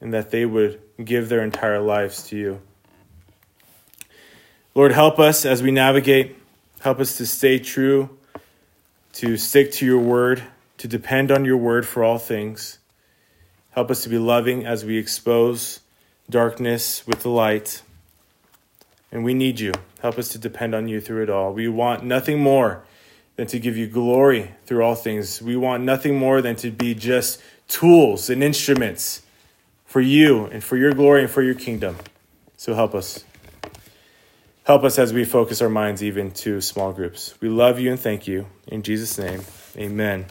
and 0.00 0.12
that 0.14 0.30
they 0.30 0.46
would 0.46 0.80
give 1.02 1.28
their 1.28 1.42
entire 1.42 1.80
lives 1.80 2.24
to 2.28 2.36
you. 2.36 2.60
Lord, 4.74 4.92
help 4.92 5.18
us 5.18 5.44
as 5.44 5.62
we 5.62 5.70
navigate 5.70 6.36
Help 6.80 6.98
us 6.98 7.18
to 7.18 7.26
stay 7.26 7.58
true, 7.58 8.08
to 9.12 9.36
stick 9.36 9.70
to 9.72 9.84
your 9.84 9.98
word, 9.98 10.42
to 10.78 10.88
depend 10.88 11.30
on 11.30 11.44
your 11.44 11.58
word 11.58 11.86
for 11.86 12.02
all 12.02 12.18
things. 12.18 12.78
Help 13.72 13.90
us 13.90 14.02
to 14.04 14.08
be 14.08 14.16
loving 14.16 14.64
as 14.64 14.82
we 14.82 14.96
expose 14.96 15.80
darkness 16.30 17.06
with 17.06 17.22
the 17.22 17.28
light. 17.28 17.82
And 19.12 19.24
we 19.24 19.34
need 19.34 19.60
you. 19.60 19.72
Help 20.00 20.18
us 20.18 20.28
to 20.30 20.38
depend 20.38 20.74
on 20.74 20.88
you 20.88 21.00
through 21.00 21.22
it 21.22 21.30
all. 21.30 21.52
We 21.52 21.68
want 21.68 22.04
nothing 22.04 22.40
more 22.40 22.84
than 23.36 23.46
to 23.48 23.58
give 23.58 23.76
you 23.76 23.86
glory 23.86 24.52
through 24.66 24.82
all 24.82 24.94
things. 24.94 25.40
We 25.40 25.56
want 25.56 25.82
nothing 25.82 26.18
more 26.18 26.42
than 26.42 26.56
to 26.56 26.70
be 26.70 26.94
just 26.94 27.40
tools 27.68 28.28
and 28.28 28.42
instruments 28.42 29.22
for 29.86 30.00
you 30.00 30.46
and 30.46 30.62
for 30.62 30.76
your 30.76 30.92
glory 30.92 31.22
and 31.22 31.30
for 31.30 31.42
your 31.42 31.54
kingdom. 31.54 31.96
So 32.56 32.74
help 32.74 32.94
us. 32.94 33.24
Help 34.64 34.84
us 34.84 34.98
as 34.98 35.12
we 35.12 35.24
focus 35.24 35.62
our 35.62 35.68
minds 35.68 36.02
even 36.02 36.30
to 36.30 36.60
small 36.60 36.92
groups. 36.92 37.34
We 37.40 37.48
love 37.48 37.80
you 37.80 37.90
and 37.90 37.98
thank 37.98 38.28
you. 38.28 38.46
In 38.68 38.82
Jesus' 38.82 39.18
name, 39.18 39.42
amen. 39.76 40.26